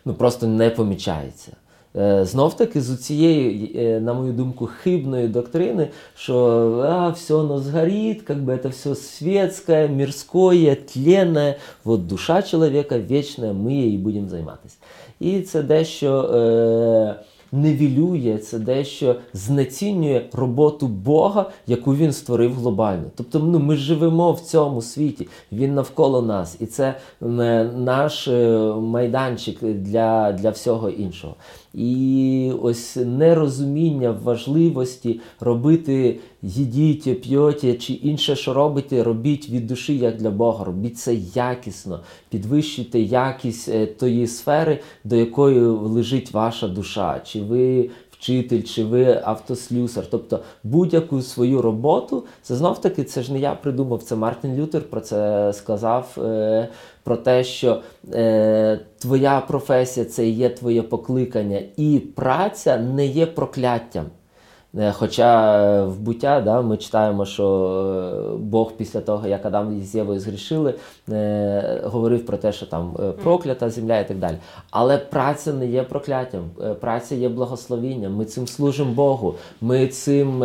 [0.04, 1.52] ну просто не помічається.
[1.97, 6.36] Е, Знов таки з цієї, е, на мою думку, хибної доктрини, що
[6.88, 13.53] а, все оно згорит, как бы это все светское, мирское, тленне, вот душа чоловіка вічна,
[13.53, 14.76] ми її будемо займатися.
[15.20, 23.05] І це дещо е, невілює, це дещо знецінює роботу Бога, яку він створив глобально.
[23.16, 27.24] Тобто ну, ми живемо в цьому світі, він навколо нас, і це е,
[27.64, 31.34] наш е, майданчик для, для всього іншого.
[31.74, 40.16] І ось нерозуміння важливості робити їдіть, п'єте чи інше, що робите, робіть від душі як
[40.16, 47.20] для Бога, робіть це якісно, підвищуйте якість е, тої сфери, до якої лежить ваша душа.
[47.24, 47.90] Чи ви
[48.20, 50.06] вчитель, чи ви автослюсар.
[50.10, 54.82] Тобто будь-яку свою роботу, це знов таки, це ж не я придумав, це Мартін Лютер
[54.82, 56.16] про це сказав.
[57.03, 57.82] Про те, що
[58.14, 64.07] е, твоя професія це є твоє покликання, і праця не є прокляттям.
[64.78, 67.46] Е, Хоча е, в буття да, ми читаємо, що
[68.34, 70.74] е, Бог після того, як Адам з Євою згрішили,
[71.84, 74.36] говорив про те, що там проклята земля і так далі.
[74.70, 76.42] Але праця не є прокляттям,
[76.80, 78.16] праця є благословінням.
[78.16, 80.44] Ми цим служимо Богу, ми цим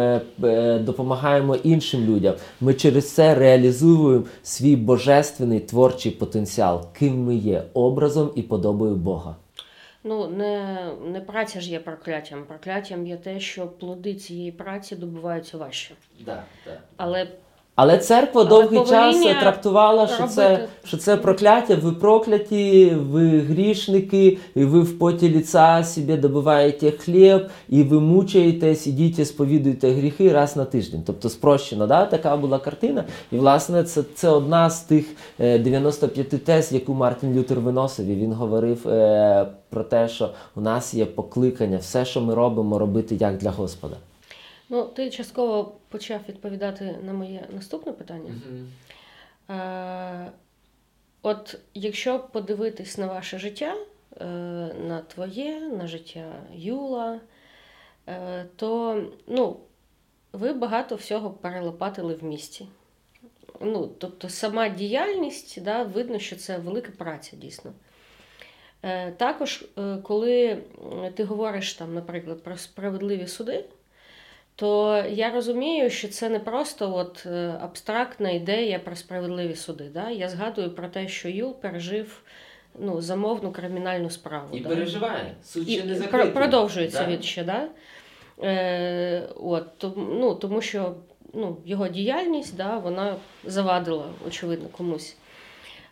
[0.80, 2.34] допомагаємо іншим людям.
[2.61, 9.36] Ми через це реалізуємо свій божественний творчий потенціал, ким ми є, образом і подобою Бога.
[10.08, 12.45] Ну, не, не праця ж є прокляттям.
[12.45, 15.95] Прокляттям є те, що плоди цієї праці добуваються важче.
[16.20, 16.82] Да, да.
[16.97, 17.28] Але
[17.76, 24.38] Але церква Але довгий час трактувала, що це, що це прокляття, ви прокляті, ви грішники,
[24.55, 30.55] і ви в поті ліца собі добиваєте хліб, і ви мучаєтесь, ідіть, сповідуєте гріхи раз
[30.55, 31.03] на тиждень.
[31.05, 32.05] Тобто спрощено, да?
[32.05, 33.03] така була картина.
[33.32, 35.05] І, власне, це, це одна з тих
[35.39, 38.07] е, 95 тез, яку Мартін Лютер виносив.
[38.07, 42.80] І він говорив е, про те, що у нас є покликання, все, що ми робимо,
[42.80, 43.95] робити як для Господа.
[44.70, 48.32] Ну, ти частково почав відповідати на моє наступне питання.
[49.49, 50.32] Е,
[51.22, 53.76] от якщо подивитись на ваше життя,
[54.22, 54.26] е,
[54.88, 57.20] на твоє, на життя Юла,
[58.07, 59.59] е, то ну,
[60.34, 62.68] ви багато всього перелопатили в місті.
[63.61, 67.74] Ну, тобто сама діяльність, да, видно, що це велика праця дійсно.
[68.84, 70.57] Е, Також, е, коли
[71.16, 73.66] ти говориш там, наприклад, про справедливі суди,
[74.56, 79.89] то я розумію, що це не просто от е, абстрактна ідея про справедливі суди.
[79.93, 80.10] Да?
[80.10, 82.22] Я згадую про те, що Юл пережив
[82.80, 84.58] ну, замовну кримінальну справу.
[84.58, 84.70] І да?
[84.70, 85.36] переживає.
[85.43, 86.32] Суд ще не закритий.
[86.32, 87.12] продовжується Да?
[87.12, 87.68] він ще, да?
[88.43, 90.95] Е, от, ну, тому що
[91.34, 95.18] ну, його діяльність да, вона завадила, очевидно, комусь.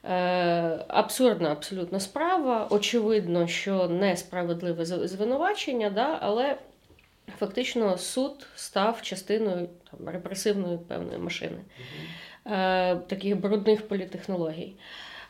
[0.09, 2.67] Е, абсурдна абсолютно справа.
[2.69, 6.57] Очевидно, що несправедливе звинувачення, да, але
[7.39, 11.57] фактично суд став частиною там, репресивної певної машини,
[12.45, 14.73] е, таких брудних політехнологій.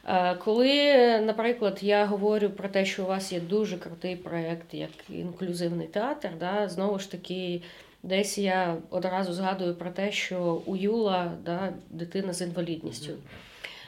[0.07, 4.91] Е, Коли, наприклад, я говорю про те, що у вас є дуже крутий проєкт, як
[5.09, 7.61] інклюзивний театр, да, знову ж таки,
[8.03, 13.13] десь я одразу згадую про те, що у Юла да, дитина з інвалідністю.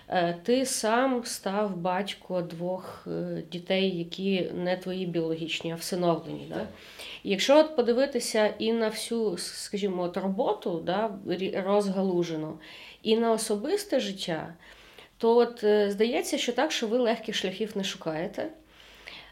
[0.09, 6.47] Е, Ти сам став батько двох е, дітей, які не твої біологічні, а всиновлені.
[6.49, 6.67] Да?
[7.23, 11.11] І якщо от подивитися і на всю, скажімо, от роботу да,
[11.65, 12.59] розгалужену,
[13.03, 14.53] і на особисте життя,
[15.17, 18.47] то от е, здається, що так, що ви легких шляхів не шукаєте.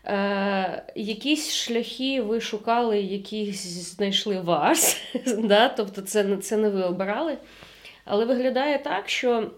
[0.06, 5.02] Е, якісь шляхи ви шукали, які знайшли вас,
[5.38, 5.70] да?
[5.70, 7.38] тобто це, це не ви обирали.
[8.06, 9.52] Але виглядає так, що,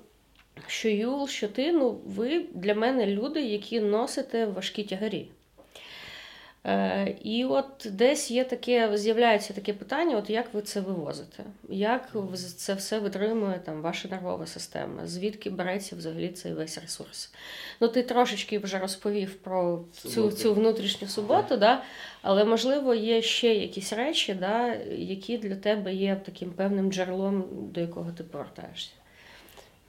[0.68, 5.28] що Юл, що ти, ну, ви для мене люди, які носите важкі тягарі.
[6.68, 11.44] Е, і от десь є таке, з'являється таке питання: от як ви це вивозите?
[11.70, 12.12] Як
[12.58, 15.08] це все витримує там ваша нервова система?
[15.08, 17.34] Звідки береться взагалі цей весь ресурс?
[17.80, 21.84] Ну, ти трошечки вже розповів про цю, цю внутрішню суботу, да?
[22.22, 27.82] але можливо є ще якісь речі, да, які для тебе є таким певним джерелом, до
[27.82, 28.92] якого ти повертаєшся.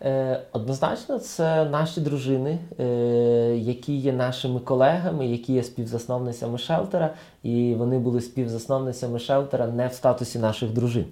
[0.02, 2.84] Е, Однозначно, це наші дружини, е,
[3.58, 9.92] які є нашими колегами, які є співзасновницями шелтера, і вони були співзасновницями шелтера не в
[9.92, 11.04] статусі наших дружин.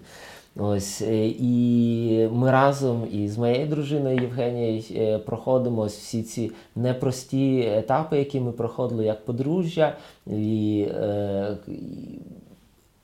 [0.56, 8.18] Ось е, і ми разом із моєю дружиною Євгенією проходимо ось всі ці непрості етапи,
[8.18, 10.90] які ми проходили як подружжя, і, і-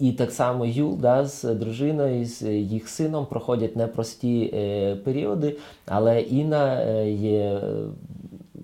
[0.00, 6.20] і так само Юл да, з дружиною, з їх сином проходять непрості е, періоди, але
[6.20, 7.60] Інна е, є е,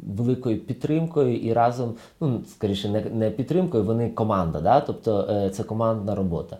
[0.06, 4.80] великою підтримкою і разом, ну скоріше, не, не підтримкою, вони команда, да?
[4.80, 6.58] тобто це командна робота.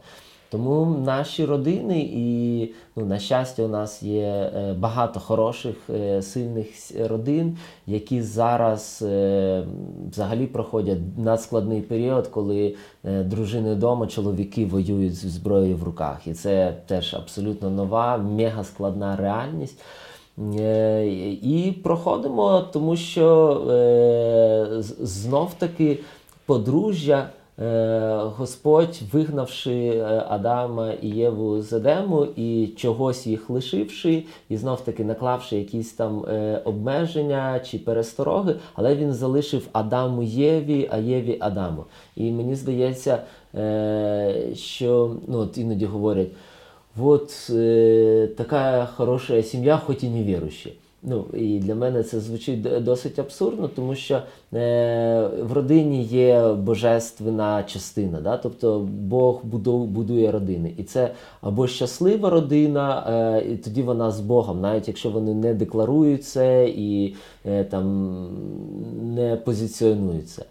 [0.57, 2.61] Тому наші родини, і
[2.96, 6.66] ну, на щастя, у нас є е, багато хороших, е, сильних
[7.08, 9.64] родин, які зараз е,
[10.11, 12.74] взагалі проходять надскладний період, коли
[13.04, 16.26] дружини вдома, чоловіки воюють з зброєю в руках.
[16.26, 19.78] І це теж абсолютно нова, мега складна реальність.
[21.42, 25.99] І проходимо, тому що е, знов-таки
[26.46, 27.28] подружжя.
[27.58, 34.80] Е, Господь, вигнавши е, Адама і Єву з Едему і чогось їх лишивши, і знов
[34.80, 41.37] таки наклавши якісь там е, обмеження чи перестороги, але він залишив Адаму Єві, а Єві
[41.41, 41.84] Адаму.
[42.16, 43.18] І мені здається,
[44.54, 46.28] що ну, от іноді говорять,
[47.00, 47.53] от
[48.37, 50.72] така хороша сім'я, хоч і невіруючі.
[51.03, 54.14] Ну, і для мене це звучить досить абсурдно, тому що
[54.55, 58.37] е, в родині є божественна частина, да?
[58.37, 60.73] тобто Бог будує, родини.
[60.79, 61.11] І це
[61.41, 66.68] або щаслива родина, е, і тоді вона з Богом, навіть якщо вони не декларують це
[66.68, 67.14] і
[67.47, 68.17] е, там
[69.14, 70.43] не позиціонують це.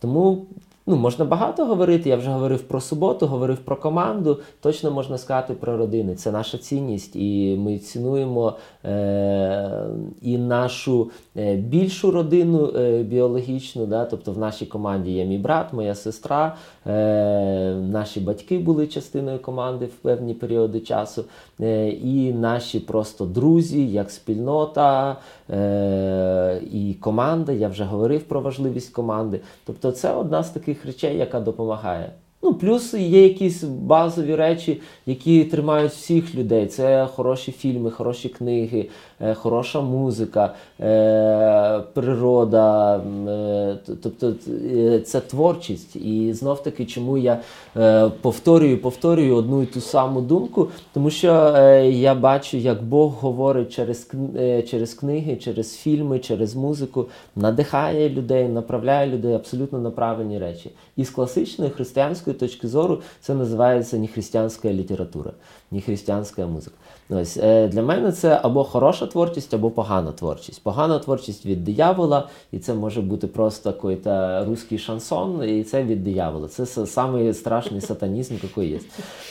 [0.00, 0.46] Тому
[0.86, 2.08] ну, можна багато говорити.
[2.08, 4.38] Я вже говорив про суботу, говорив про команду.
[4.60, 6.14] Точно можна сказати про родини.
[6.14, 9.86] Це наша цінність, і ми цінуємо е-
[10.22, 13.86] і нашу е, більшу родину е- біологічну.
[13.86, 14.04] Да?
[14.04, 16.56] Тобто в нашій команді є мій брат, моя сестра,
[16.86, 21.24] е- наші батьки були частиною команди в певні періоди часу,
[21.60, 25.16] е- і наші просто друзі, як спільнота
[25.50, 27.52] е- і команда.
[27.52, 29.40] Я вже говорив про важливість команди.
[29.66, 32.12] Тобто, це одна з таких речей, яка допомагає.
[32.44, 36.66] Ну, плюс є якісь базові речі, які тримають всіх людей.
[36.66, 38.88] Це хороші фільми, хороші книги,
[39.34, 42.96] хороша музика, е, природа.
[43.28, 44.34] е, Тобто
[44.74, 45.96] е, це творчість.
[45.96, 47.40] І знов таки, чому я
[47.76, 53.12] е, повторюю, повторюю одну і ту саму думку, тому що е, я бачу, як Бог
[53.12, 59.90] говорить через, е, через книги, через фільми, через музику, надихає людей, направляє людей абсолютно на
[59.90, 60.70] правильні речі.
[60.96, 65.30] І з класичної християнської точки зору це називається не християнська література,
[65.70, 66.76] не християнська музика.
[67.10, 70.62] Ось е, для мене це або хороша творчість, або погана творчість.
[70.62, 74.06] Погана творчість від диявола, і це може бути просто якийсь
[74.48, 76.48] русський шансон, і це від диявола.
[76.48, 78.80] Це самий страшний сатанізм, який є.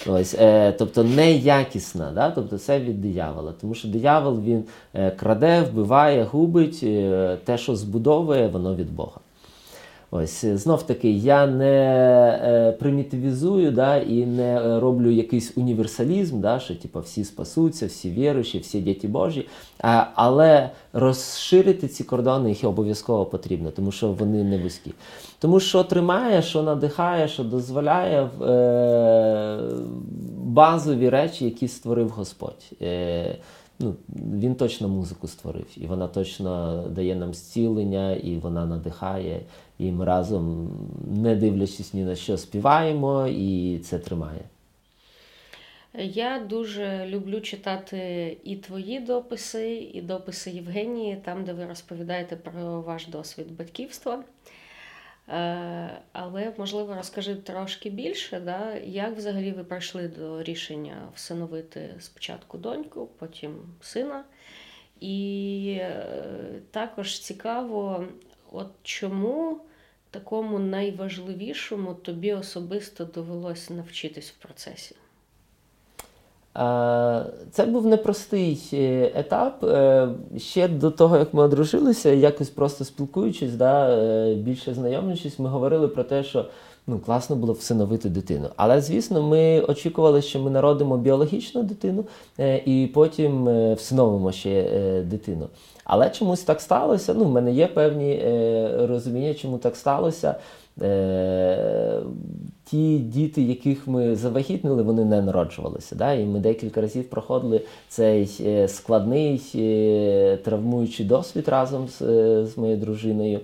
[0.07, 2.31] Ось, е, тобто неякісна, да?
[2.31, 3.53] тобто це від диявола.
[3.61, 4.63] Тому що диявол він
[4.93, 6.79] е, краде, вбиває, губить,
[7.43, 9.22] те, що збудовує, воно від Бога.
[10.15, 16.75] Ось знов таки, я не е, примітивізую да, і не роблю якийсь універсалізм, да, що
[16.75, 19.47] типу, всі спасуться, всі віруючі, всі діти Божі.
[19.79, 24.93] А, але розширити ці кордони їх обов'язково потрібно, тому що вони не вузькі.
[25.39, 29.59] Тому що тримає, що надихає, що дозволяє е,
[30.37, 32.71] базові речі, які створив Господь.
[32.81, 33.35] Е,
[33.79, 33.95] ну,
[34.33, 39.41] він точно музику створив, і вона точно дає нам зцілення, і вона надихає.
[39.79, 40.71] І ми разом,
[41.07, 44.41] не дивлячись ні на що, співаємо, і це тримає.
[45.97, 52.81] Я дуже люблю читати і твої дописи, і дописи Євгенії, там, де ви розповідаєте про
[52.81, 54.23] ваш досвід батьківства.
[55.29, 62.57] Е, Але, можливо, розкажи трошки більше, да, як взагалі ви прийшли до рішення всиновити спочатку
[62.57, 64.23] доньку, потім сина.
[64.99, 66.05] І е,
[66.71, 68.05] також цікаво,
[68.53, 69.57] от чому
[70.11, 74.95] такому найважливішому тобі особисто довелося навчитись в процесі.
[76.57, 79.63] Е, Це був непростий е, етап.
[79.63, 85.87] Е, Ще до того, як ми одружилися, якось просто спілкуючись, да, більше знайомлячись, ми говорили
[85.87, 86.45] про те, що
[86.87, 88.49] ну, класно було всиновити дитину.
[88.55, 92.05] Але, звісно, ми очікували, що ми народимо біологічну дитину
[92.39, 95.47] е, і потім е, всиновимо ще е, дитину.
[95.83, 97.13] Але чомусь так сталося.
[97.13, 98.21] Ну, в мене є певні
[98.79, 100.35] розуміння, чому так сталося.
[102.65, 105.95] Ті діти, яких ми завагітнили, вони не народжувалися.
[105.95, 106.13] Да?
[106.13, 108.29] І ми декілька разів проходили цей
[108.67, 109.41] складний
[110.43, 111.99] травмуючий досвід разом з,
[112.45, 113.39] з моєю дружиною.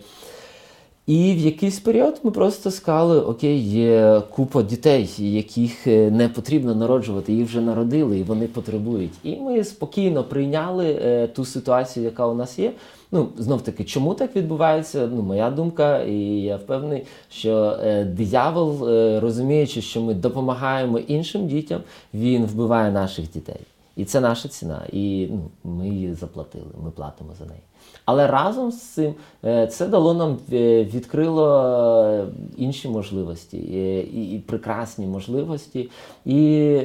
[1.10, 6.76] І в якийсь період ми просто сказали: Окей, є купа дітей, яких е, не потрібно
[6.76, 9.12] народжувати, їх вже народили і вони потребують.
[9.24, 12.72] І ми спокійно прийняли е, ту ситуацію, яка у нас є.
[13.12, 15.10] Ну, знов таки, чому так відбувається?
[15.16, 21.48] Ну, моя думка, і я впевнений, що е, диявол, е, розуміючи, що ми допомагаємо іншим
[21.48, 21.82] дітям,
[22.14, 23.62] він вбиває наших дітей.
[23.96, 24.82] І це наша ціна.
[24.94, 27.62] І ну, ми її заплатили, ми платимо за неї.
[28.10, 29.14] Але разом з цим
[29.46, 32.26] е, це дало нам е, відкрило е,
[32.58, 35.90] інші можливості і, і прекрасні можливості.
[36.26, 36.80] І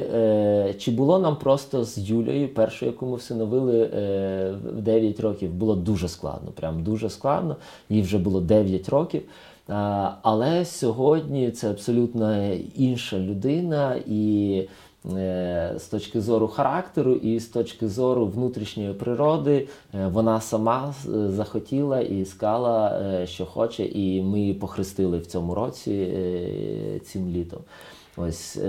[0.77, 3.89] чи було нам просто з Юлею, першою, яку ми всиновили
[4.77, 6.51] в 9 років, було дуже складно.
[6.51, 7.55] Прям дуже складно.
[7.89, 9.21] Їй вже було 9 років.
[10.21, 14.61] Але сьогодні це абсолютно інша людина і.
[15.13, 21.29] Е, З точки зору характеру і з точки зору внутрішньої природи, е, вона сама е,
[21.29, 26.13] захотіла і сказала, е, що хоче, і ми її похрестили в цьому році
[27.05, 27.59] цим літом.
[28.17, 28.59] Ось,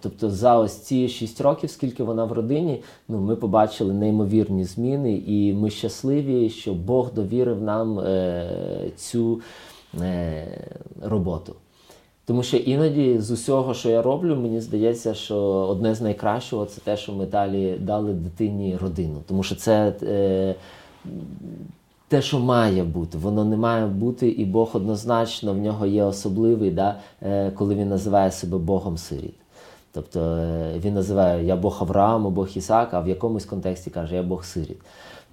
[0.00, 5.22] тобто, за ось ці 6 років, скільки вона в родині, ну ми побачили неймовірні зміни,
[5.26, 8.00] і ми щасливі, що Бог довірив нам
[8.96, 9.40] цю
[11.02, 11.54] роботу.
[12.26, 16.80] Тому що іноді з усього, що я роблю, мені здається, що одне з найкращого це
[16.80, 19.22] те, що ми далі дали дитині родину.
[19.26, 20.54] Тому що це е,
[22.08, 26.70] те, що має бути, воно не має бути, і Бог однозначно в нього є особливий,
[26.70, 29.34] да, е, коли він називає себе Богом сиріт.
[29.92, 34.22] Тобто е, він називає Я Бог Авраама, Бог Ісака, а в якомусь контексті каже Я
[34.22, 34.78] Бог сиріт.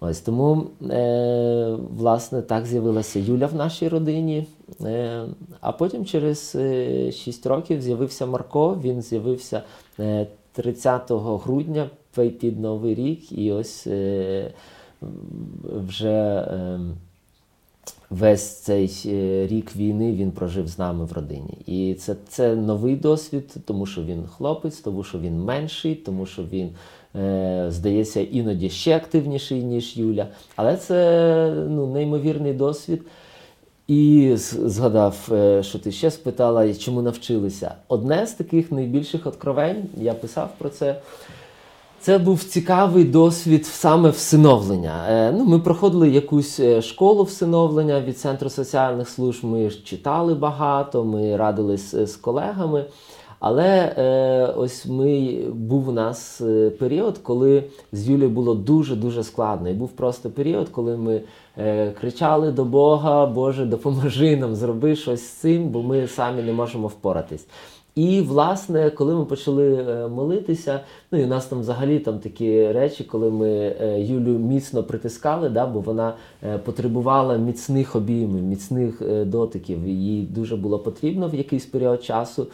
[0.05, 4.47] Ось тому, е, власне, так з'явилася Юля в нашій родині.
[4.81, 5.25] Е,
[5.61, 8.79] а потім через е, 6 років з'явився Марко.
[8.83, 9.63] Він з'явився
[9.99, 11.89] е, 30 грудня
[12.39, 14.51] під Новий рік, і ось е,
[15.87, 16.47] вже.
[16.51, 16.79] Е,
[18.13, 21.57] Весь цей е, рік війни він прожив з нами в родині.
[21.65, 26.43] І це, це новий досвід, тому що він хлопець, тому що він менший, тому що
[26.43, 26.73] він, е,
[27.67, 30.27] здається, іноді ще активніший, ніж Юля.
[30.55, 33.01] Але це ну, неймовірний досвід.
[33.87, 37.75] І згадав, е, що ти ще спитала, чому навчилися.
[37.87, 40.95] Одне з таких найбільших откровень, я писав про це.
[42.03, 45.05] Це був цікавий досвід саме всиновлення.
[45.09, 49.45] Е, ну, ми проходили якусь е, школу всиновлення від Центру соціальних служб.
[49.45, 52.85] Ми читали багато, ми радились е, з колегами.
[53.45, 59.23] Але е, ось ми був у нас е, період, коли з Юлією було дуже дуже
[59.23, 59.69] складно.
[59.69, 61.21] І був просто період, коли ми
[61.57, 66.53] е, кричали до Бога, Боже, допоможи нам, зроби щось з цим, бо ми самі не
[66.53, 67.47] можемо впоратись.
[67.95, 70.79] І, власне, коли ми почали е, молитися,
[71.11, 75.49] ну і у нас там взагалі там такі речі, коли ми е, Юлю міцно притискали,
[75.49, 76.13] да, бо вона
[76.65, 79.87] потребувала міцних обіймів, міцних дотиків.
[79.87, 82.47] Їй дуже було потрібно в якийсь період часу.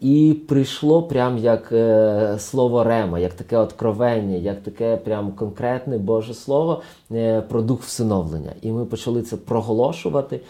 [0.00, 6.34] І прийшло прям як е, слово Рема, як таке откровення, як таке прям конкретне Боже
[6.34, 6.82] Слово
[7.12, 8.52] е, про дух всиновлення.
[8.62, 10.40] І ми почали це проголошувати.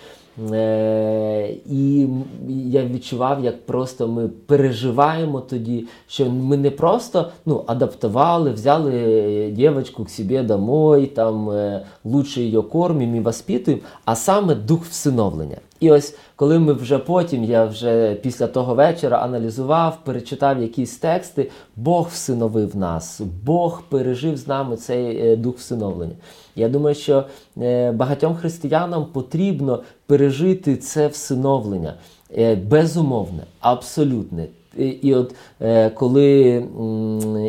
[0.53, 2.09] Е, і
[2.49, 10.05] я відчував, як просто ми переживаємо тоді, що ми не просто ну, адаптували, взяли дівчинку
[10.05, 15.57] к себе домой, там е, лучше її кормимо і воспитуємо, а саме дух всиновлення.
[15.81, 21.51] І ось коли ми вже потім, я вже після того вечора аналізував, перечитав якісь тексти,
[21.77, 26.15] Бог всиновив нас, Бог пережив з нами цей е, дух всиновлення.
[26.57, 27.25] Я думаю, що
[27.59, 31.95] е, багатьом християнам потрібно пережити це всиновлення
[32.39, 34.47] е, безумовне, абсолютне.
[34.77, 36.65] І, от е, коли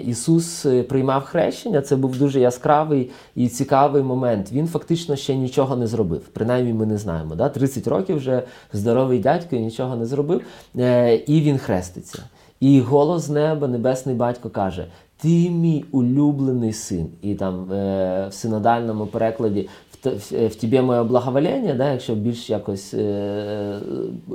[0.05, 4.51] Ісус е, приймав хрещення, це був дуже яскравий і цікавий момент.
[4.51, 6.19] Він фактично ще нічого не зробив.
[6.19, 7.35] Принаймні ми не знаємо.
[7.35, 7.49] Да?
[7.49, 8.43] 30 років вже
[8.73, 10.41] здоровий дядько нічого не зробив,
[10.77, 12.23] е, і він хреститься.
[12.59, 14.87] І голос з неба, небесний батько каже:
[15.17, 17.07] Ти мій улюблений син.
[17.21, 19.69] І там в синодальному перекладі
[20.05, 23.79] в, в, тебе моє благоволення, да, якщо більш якось е,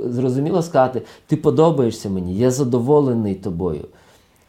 [0.05, 3.85] зрозуміло сказати, ти подобаєшся мені, я задоволений тобою.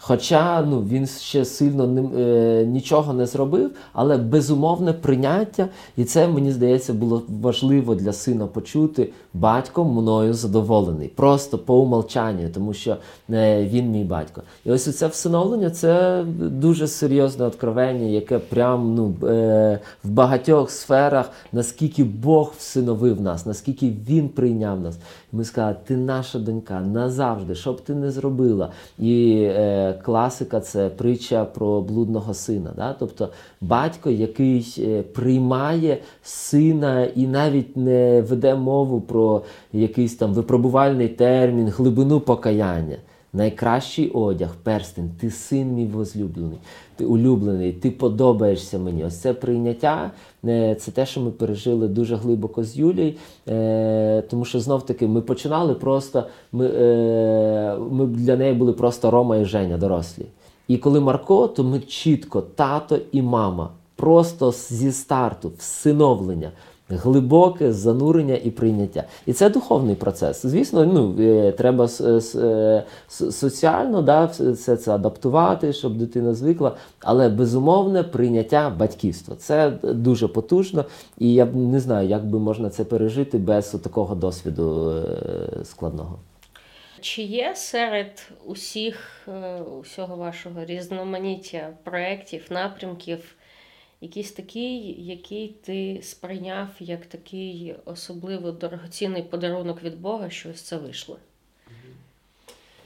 [0.07, 5.67] Хоча ну, він ще сильно не, е, нічого не зробив, але безумовне прийняття,
[5.97, 9.09] і це мені здається було важливо для сина почути.
[9.33, 12.97] Батько мною задоволений, просто по умовчанню, тому що
[13.29, 14.41] е, він мій батько.
[14.65, 21.31] І ось це всиновлення це дуже серйозне откровення, яке прям ну, е, в багатьох сферах,
[21.51, 24.97] наскільки Бог всиновив нас, наскільки Він прийняв нас.
[25.31, 28.71] Ми сказали, ти наша донька назавжди, що б ти не зробила.
[28.99, 32.73] І е, класика це притча про блудного сина.
[32.75, 32.93] Да?
[32.99, 33.29] Тобто
[33.61, 39.41] батько, який е, приймає сина і навіть не веде мову про
[39.73, 42.97] якийсь там випробувальний термін, глибину покаяння.
[43.33, 46.57] Найкращий одяг, перстень, ти син мій возлюблений,
[46.97, 49.05] ти улюблений, ти подобаєшся мені.
[49.05, 50.11] Ось це прийняття,
[50.45, 53.13] е, це те, що ми пережили дуже глибоко з Юлією,
[53.47, 59.11] е, тому що знов таки ми починали просто, ми, е, ми для неї були просто
[59.11, 60.25] Рома і Женя, дорослі.
[60.67, 66.51] І коли Марко, то ми чітко тато і мама, просто зі старту, всиновлення.
[66.89, 69.03] Глибоке занурення і прийняття.
[69.25, 70.45] І це духовний процес.
[70.45, 71.87] Звісно, ну, е, треба е,
[72.19, 72.83] с-
[73.31, 79.35] соціально да, все це адаптувати, щоб дитина звикла, але безумовне прийняття батьківства.
[79.35, 80.85] Це дуже потужно,
[81.17, 86.19] і я не знаю, як би можна це пережити без такого досвіду е, складного.
[87.01, 93.19] Чи є серед усіх е, усього вашого різноманіття проєктів, напрямків
[94.01, 100.77] якийсь такий, який ти сприйняв як такий особливо дорогоцінний подарунок від Бога, що ось це
[100.77, 101.17] вийшло?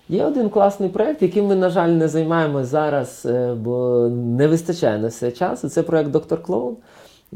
[0.10, 4.98] Є один класний проєкт, яким ми, на жаль, не займаємося зараз, е, бо не вистачає
[4.98, 5.70] на все часу.
[5.70, 6.78] Це проєкт Доктор Клоун.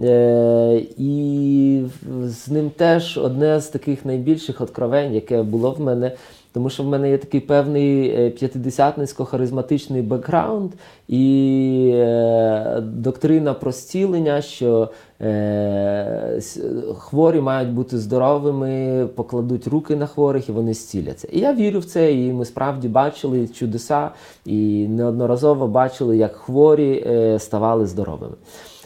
[0.04, 1.82] Е, І
[2.24, 6.12] з ним теж одне з таких найбільших откровень, яке було в мене,
[6.56, 10.72] тому що в мене є такий певний е, п'ятидесятницько-харизматичний бекграунд
[11.08, 14.90] і е, доктрина про зцілення, що
[15.22, 16.40] е,
[16.98, 21.28] хворі мають бути здоровими, покладуть руки на хворих і вони зціляться.
[21.32, 24.10] І я вірю в це, і ми справді бачили чудеса,
[24.46, 27.06] і неодноразово бачили, як хворі
[27.40, 28.36] ставали здоровими.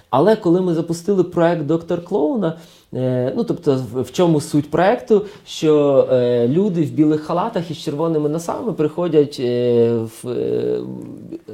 [0.10, 2.58] Але коли ми запустили проект Доктор Клоуна,
[2.92, 8.74] ну тобто, в- чому суть проекту, що е, люди в білих халатах із червоними носами
[8.74, 9.92] приходять е,
[10.24, 10.80] в е,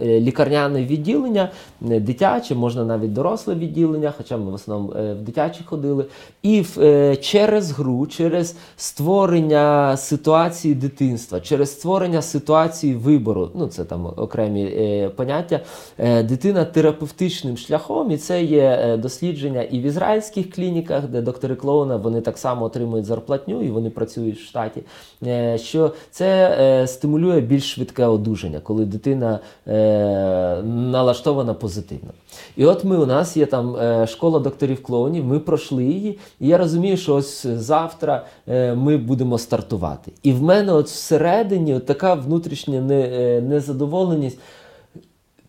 [0.01, 1.49] е, лікарняне відділення,
[1.91, 6.05] е, дитяче, можна навіть доросле відділення, хоча ми в основному е, в дитячі ходили,
[6.43, 14.05] і е, через гру, через створення ситуації дитинства, через створення ситуації вибору, ну це там
[14.05, 15.59] окремі е, поняття,
[15.97, 21.55] е, дитина терапевтичним шляхом, і це є е, дослідження і в ізраїльських клініках, де доктори
[21.55, 24.81] клоуна вони так само отримують зарплатню і вони працюють в штаті.
[25.27, 32.09] е, Що це е, стимулює більш швидке одужання, коли дитина е, налаштована позитивно.
[32.55, 33.77] І от ми у нас є там
[34.07, 38.25] школа докторів клоунів, ми пройшли її, і я розумію, що ось завтра
[38.75, 40.11] ми будемо стартувати.
[40.23, 42.81] І в мене от всередині от така внутрішня
[43.41, 44.39] незадоволеність.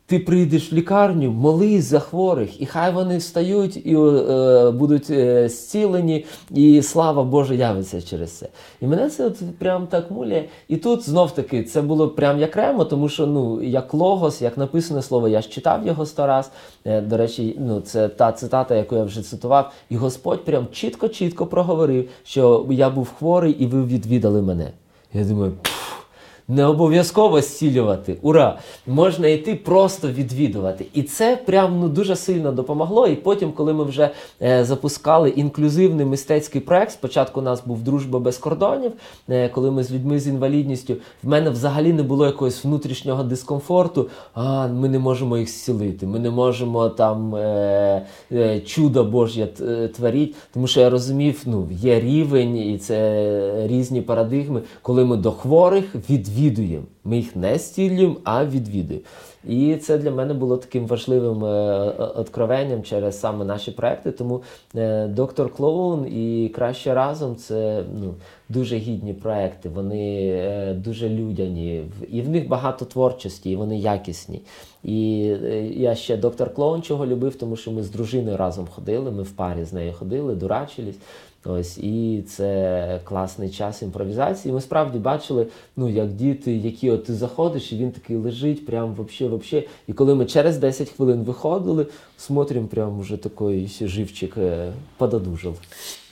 [0.08, 5.48] Ти прийдеш в лікарню, молись за хворих, і хай вони встають і е, будуть е,
[5.48, 8.48] зцілені, і слава Божа явиться через це.
[8.80, 10.48] І мене це от прям так муляє.
[10.68, 14.58] І тут знов таки це було прям як ремо, тому що ну як логос, як
[14.58, 16.50] написане слово, я ж читав його сто раз.
[16.84, 19.72] Е, до речі, ну це та цитата, яку я вже цитував.
[19.90, 24.70] І Господь прям чітко-чітко проговорив, що я був хворий, і ви відвідали мене.
[25.14, 25.52] Я думаю.
[26.46, 28.18] «Пф, не обов'язково зцілювати.
[28.22, 28.58] Ура!
[28.86, 30.86] Можна йти просто відвідувати.
[30.94, 33.06] І це прям ну, дуже сильно допомогло.
[33.06, 34.10] І потім, коли ми вже
[34.42, 38.92] е, запускали інклюзивний мистецький проект, спочатку у нас був Дружба без кордонів,
[39.28, 44.08] е, коли ми з людьми з інвалідністю, в мене взагалі не було якогось внутрішнього дискомфорту.
[44.34, 49.88] А, ми не можемо їх зцілити, ми не можемо там е, е, чудо Божє е,
[49.88, 50.34] творіть.
[50.54, 55.84] Тому що я розумів, ну, є рівень, і це різні парадигми, коли ми до хворих
[56.36, 56.84] відвідуємо.
[57.04, 59.04] Ми їх не зцілюємо, а відвідуємо.
[59.48, 61.48] І це для мене було таким важливим е,
[62.16, 64.10] откровенням через саме наші проекти.
[64.10, 64.42] Тому
[64.76, 68.14] е, доктор Клоун і краще разом це ну,
[68.48, 69.68] дуже гідні проекти.
[69.68, 74.42] Вони е, дуже людяні, і в них багато творчості, і вони якісні.
[74.84, 75.18] І
[75.76, 79.10] я ще доктор Клоун чого любив, тому що ми з дружиною разом ходили.
[79.10, 80.96] Ми в парі з нею ходили, дурачились.
[81.48, 84.54] Ось і це класний час імпровізації.
[84.54, 85.46] Ми справді бачили,
[85.76, 89.62] ну як діти, які от ти заходиш, і він такий лежить, прям вообще, вообще.
[89.86, 91.86] І коли ми через 10 хвилин виходили,
[92.16, 95.58] смотрим, прям уже такий живчик е, пододужав.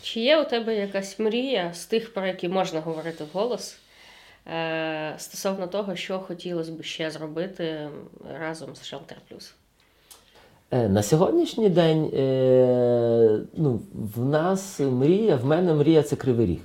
[0.02, 3.76] Чи є у тебе якась мрія з тих, про які можна говорити вголос,
[4.46, 7.88] е, стосовно того, що хотілося б ще зробити
[8.40, 9.52] разом з Shelter Plus?
[10.70, 13.80] Е, На сьогоднішній день е, ну,
[14.16, 16.60] в нас мрія, в мене мрія це кривий ріг.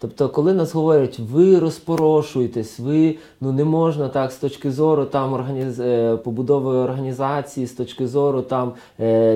[0.00, 5.32] Тобто, коли нас говорять, ви розпорошуєтесь, ви ну не можна так з точки зору там
[5.32, 5.80] організ...
[5.80, 8.72] е, побудови організації, з точки зору там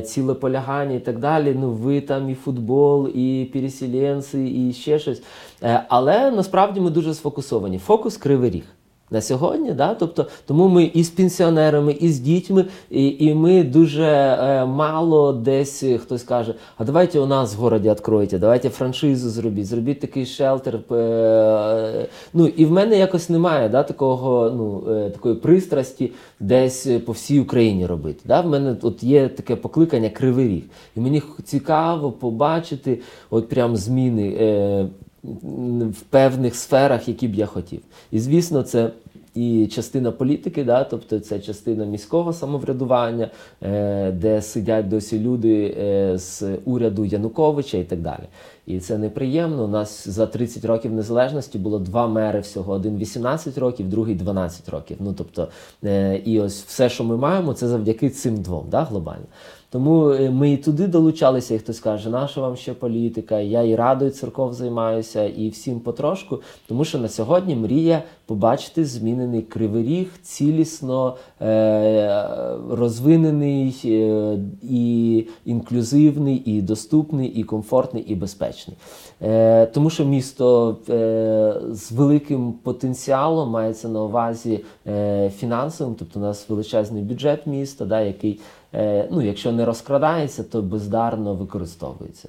[0.04, 1.56] цілеполягання і так далі.
[1.60, 5.22] Ну ви там і футбол, і переселенці, і ще щось.
[5.88, 7.78] Але насправді ми дуже сфокусовані.
[7.78, 8.64] Фокус кривий ріг.
[9.12, 9.94] На сьогодні, да?
[9.94, 15.32] тобто, тому ми і з пенсіонерами, і з дітьми, і, і ми дуже е, мало
[15.32, 20.00] десь е, хтось каже: а давайте у нас в городі відкройте, давайте франшизу зробіть, зробіть
[20.00, 20.74] такий шелтер.
[20.92, 27.12] Е, ну і в мене якось немає да, такого, ну, е, такої пристрасті десь по
[27.12, 28.20] всій Україні робити.
[28.24, 28.40] Да?
[28.40, 30.64] В мене от є таке покликання Кривий Ріг.
[30.96, 34.36] І мені цікаво побачити от прям зміни.
[34.40, 34.86] Е,
[35.22, 37.80] в певних сферах, які б я хотів.
[38.10, 38.90] І звісно, це
[39.34, 43.30] і частина політики, да, тобто це частина міського самоврядування,
[43.62, 48.24] е, де сидять досі люди е, з уряду Януковича і так далі.
[48.66, 49.64] І це неприємно.
[49.64, 54.68] У нас за 30 років незалежності було два мери всього: один 18 років, другий 12
[54.68, 54.96] років.
[55.00, 55.48] Ну тобто,
[55.84, 59.24] е, і ось все, що ми маємо, це завдяки цим двом, да, глобально.
[59.72, 63.74] Тому е, ми і туди долучалися, і хтось каже, наша вам ще політика, я і
[63.74, 66.40] радою церков займаюся, і всім потрошку.
[66.68, 72.28] Тому що на сьогодні мрія побачити змінений кривий ріг, цілісно е-
[72.70, 78.76] розвинений е- і інклюзивний, і доступний, і комфортний, і безпечний.
[79.22, 86.22] Е- тому що місто е- з великим потенціалом мається на увазі е- фінансовим, тобто у
[86.22, 88.40] нас величезний бюджет міста, да, який
[89.10, 92.28] ну, якщо не розкрадається, то бездарно використовується.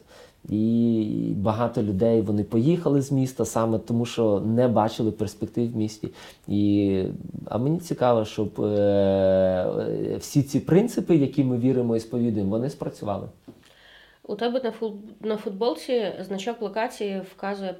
[0.49, 6.09] І багато людей вони поїхали з міста саме тому, що не бачили перспектив в місті.
[6.47, 7.03] І,
[7.45, 12.69] а мені цікаво, щоб е, е, всі ці принципи, які ми віримо і сповідуємо, вони
[12.69, 13.27] спрацювали.
[14.23, 14.73] У тебе
[15.21, 17.75] на футболці значок локації вказує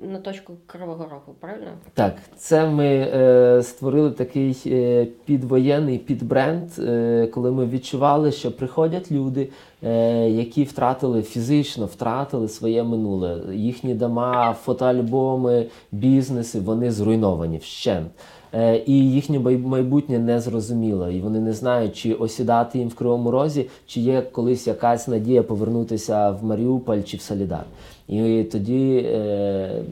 [0.00, 1.70] на точку Кривого Рогу, правильно?
[1.94, 9.12] Так, це ми е, створили такий е, підвоєнний підбренд, е, коли ми відчували, що приходять
[9.12, 9.48] люди,
[9.82, 13.40] е, які втратили фізично, втратили своє минуле.
[13.54, 18.08] Їхні дома, фотоальбоми, бізнеси вони зруйновані вщент.
[18.54, 23.30] Е, І їхнє майбутнє не зрозуміло, і вони не знають, чи осідати їм в Кривому
[23.30, 27.64] Розі, чи є колись якась надія повернутися в Маріуполь чи в Солідар.
[28.08, 29.82] І тоді е,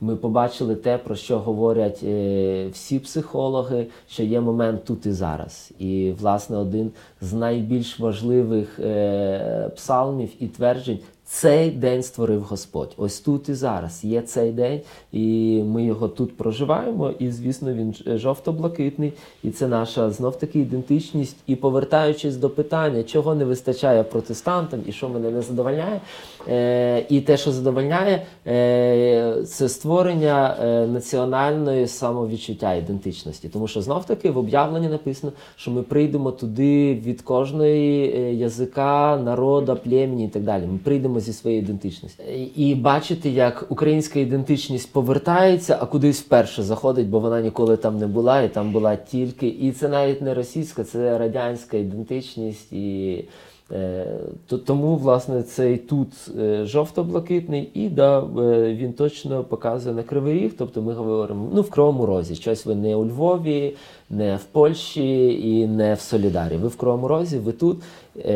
[0.00, 5.70] ми побачили те, про що говорять е, всі психологи, що є момент тут і зараз.
[5.78, 10.98] І, власне, один з найбільш важливих е, псалмів і тверджень.
[11.24, 12.94] Цей день створив Господь.
[12.96, 14.80] Ось тут і зараз є цей день,
[15.12, 17.10] і ми його тут проживаємо.
[17.18, 19.12] І звісно, він жовто-блакитний,
[19.42, 21.36] і це наша знов таки ідентичність.
[21.46, 26.00] І повертаючись до питання, чого не вистачає протестантам і що мене не задовольняє,
[26.48, 33.48] е, і те, що задовольняє, е, це створення е, національної самовідчуття ідентичності.
[33.48, 39.16] Тому що знов таки в об'явленні написано, що ми прийдемо туди від кожної е, язика,
[39.24, 40.66] народа, племені і так далі.
[40.66, 42.22] Ми прийдемо зі своєю ідентичністю.
[42.56, 48.06] І- бачити, як українська ідентичність повертається, а кудись вперше заходить, бо вона ніколи там не
[48.06, 49.46] була, і там була тільки.
[49.48, 52.72] І це навіть не російська, це радянська ідентичність.
[52.72, 53.24] І
[53.72, 54.06] Е,
[54.46, 56.08] то, тому, власне, цей тут
[56.38, 60.52] е, жовто-блакитний, і да, е, він точно показує на кривий ріг.
[60.58, 62.34] Тобто ми говоримо ну, в Кривому Розі.
[62.34, 63.76] Щось ви не у Львові,
[64.10, 66.56] не в Польщі і не в Солідарі.
[66.56, 67.82] Ви в Кривому Розі, ви тут,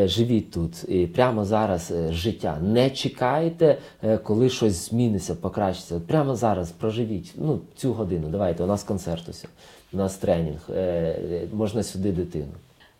[0.05, 0.89] живіть тут.
[0.89, 2.57] І прямо зараз е, життя.
[2.61, 6.01] Не чекайте, е, коли щось зміниться, покращиться.
[6.07, 8.27] Прямо зараз проживіть ну, цю годину.
[8.27, 9.47] Давайте, у нас концерт усе,
[9.93, 12.51] у нас тренінг, е, е, можна сюди дитину.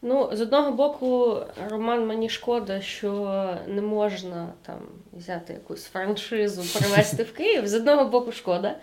[0.02, 1.38] Ну, з одного боку,
[1.70, 4.80] Роман, мені шкода, що не можна там
[5.14, 7.68] взяти якусь франшизу, привезти в Київ.
[7.68, 8.76] З одного боку, шкода.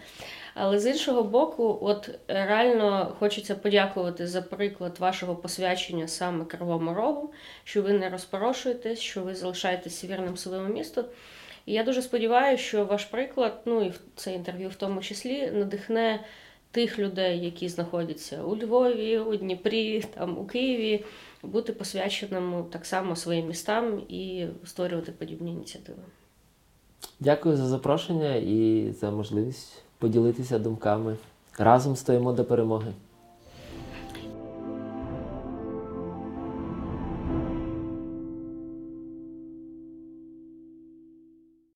[0.55, 7.33] Але з іншого боку, от реально хочеться подякувати за приклад вашого посвячення саме Кривому Рогу,
[7.65, 11.05] що ви не розпорошуєтесь, що ви залишаєтесь вірним своєму місту.
[11.67, 16.21] І я дуже сподіваюся, що ваш приклад, ну і це інтерв'ю в тому числі, надихне
[16.71, 21.05] тих людей, які знаходяться у Львові, у Дніпрі, там у Києві,
[21.43, 25.99] бути посвяченим так само своїм містам і створювати подібні ініціативи.
[27.21, 31.17] Дякую за запрошення і за можливість поділитися думками.
[31.59, 32.93] Разом стоїмо до перемоги.